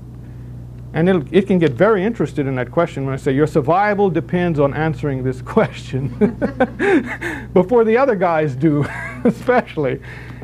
And 0.92 1.08
it 1.32 1.46
can 1.46 1.58
get 1.58 1.72
very 1.72 2.04
interested 2.04 2.46
in 2.46 2.54
that 2.56 2.70
question 2.70 3.06
when 3.06 3.14
I 3.14 3.16
say, 3.16 3.32
Your 3.32 3.46
survival 3.46 4.10
depends 4.10 4.60
on 4.60 4.74
answering 4.74 5.24
this 5.24 5.40
question 5.56 6.08
before 7.54 7.84
the 7.84 7.96
other 7.96 8.14
guys 8.14 8.54
do, 8.54 8.84
especially. 9.24 10.02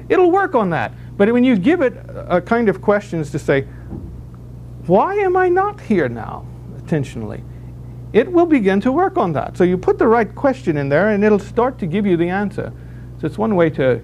It'll 0.08 0.30
work 0.30 0.54
on 0.54 0.70
that. 0.70 0.94
But 1.18 1.30
when 1.34 1.44
you 1.44 1.58
give 1.58 1.82
it 1.82 1.92
a 2.26 2.40
kind 2.40 2.70
of 2.70 2.80
questions 2.80 3.30
to 3.32 3.38
say, 3.38 3.66
Why 4.86 5.16
am 5.16 5.36
I 5.36 5.50
not 5.50 5.82
here 5.82 6.08
now, 6.08 6.46
intentionally? 6.78 7.44
It 8.14 8.32
will 8.32 8.46
begin 8.46 8.80
to 8.80 8.90
work 8.90 9.18
on 9.18 9.34
that. 9.34 9.58
So 9.58 9.64
you 9.64 9.76
put 9.76 9.98
the 9.98 10.08
right 10.08 10.34
question 10.34 10.78
in 10.78 10.88
there 10.88 11.10
and 11.10 11.22
it'll 11.22 11.38
start 11.38 11.78
to 11.80 11.86
give 11.86 12.06
you 12.06 12.16
the 12.16 12.30
answer. 12.30 12.72
So 13.20 13.26
it's 13.26 13.36
one 13.36 13.54
way 13.54 13.68
to 13.68 14.02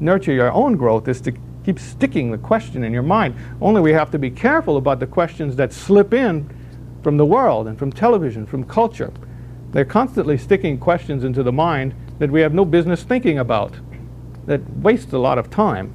nurture 0.00 0.32
your 0.32 0.52
own 0.52 0.76
growth 0.76 1.06
is 1.08 1.20
to 1.22 1.32
keep 1.64 1.78
sticking 1.78 2.30
the 2.30 2.38
question 2.38 2.84
in 2.84 2.92
your 2.92 3.02
mind. 3.02 3.34
Only 3.60 3.80
we 3.80 3.92
have 3.92 4.10
to 4.12 4.18
be 4.18 4.30
careful 4.30 4.76
about 4.76 4.98
the 4.98 5.06
questions 5.06 5.56
that 5.56 5.72
slip 5.72 6.14
in 6.14 6.48
from 7.02 7.16
the 7.16 7.24
world 7.24 7.68
and 7.68 7.78
from 7.78 7.92
television, 7.92 8.46
from 8.46 8.64
culture. 8.64 9.12
They're 9.72 9.84
constantly 9.84 10.36
sticking 10.36 10.78
questions 10.78 11.24
into 11.24 11.42
the 11.42 11.52
mind 11.52 11.94
that 12.18 12.30
we 12.30 12.40
have 12.40 12.54
no 12.54 12.64
business 12.64 13.02
thinking 13.02 13.38
about, 13.38 13.74
that 14.46 14.60
waste 14.78 15.12
a 15.12 15.18
lot 15.18 15.38
of 15.38 15.50
time. 15.50 15.94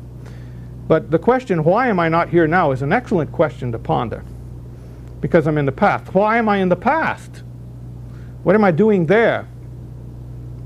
But 0.87 1.11
the 1.11 1.19
question, 1.19 1.63
why 1.63 1.87
am 1.87 1.99
I 1.99 2.09
not 2.09 2.29
here 2.29 2.47
now, 2.47 2.71
is 2.71 2.81
an 2.81 2.93
excellent 2.93 3.31
question 3.31 3.71
to 3.71 3.79
ponder. 3.79 4.23
Because 5.19 5.47
I'm 5.47 5.57
in 5.57 5.65
the 5.65 5.71
past. 5.71 6.13
Why 6.13 6.37
am 6.37 6.47
I 6.47 6.57
in 6.57 6.69
the 6.69 6.75
past? 6.75 7.43
What 8.43 8.55
am 8.55 8.63
I 8.63 8.71
doing 8.71 9.07
there? 9.07 9.47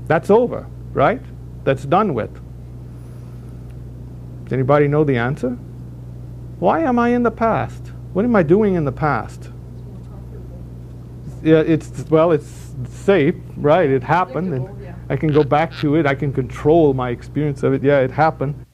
That's 0.06 0.28
over, 0.28 0.66
right? 0.92 1.22
That's 1.64 1.84
done 1.84 2.12
with. 2.14 2.30
Does 4.50 4.54
anybody 4.54 4.88
know 4.88 5.04
the 5.04 5.16
answer? 5.16 5.50
Why 6.58 6.80
am 6.80 6.98
I 6.98 7.10
in 7.10 7.22
the 7.22 7.30
past? 7.30 7.92
What 8.14 8.24
am 8.24 8.34
I 8.34 8.42
doing 8.42 8.74
in 8.74 8.84
the 8.84 8.90
past? 8.90 9.48
Yeah, 11.40 11.60
it's 11.60 12.04
well, 12.10 12.32
it's 12.32 12.72
safe, 12.88 13.36
right? 13.56 13.88
It 13.88 14.02
happened, 14.02 14.52
and 14.52 14.96
I 15.08 15.14
can 15.14 15.32
go 15.32 15.44
back 15.44 15.72
to 15.76 15.94
it. 15.94 16.04
I 16.04 16.16
can 16.16 16.32
control 16.32 16.94
my 16.94 17.10
experience 17.10 17.62
of 17.62 17.74
it. 17.74 17.84
Yeah, 17.84 18.00
it 18.00 18.10
happened. 18.10 18.66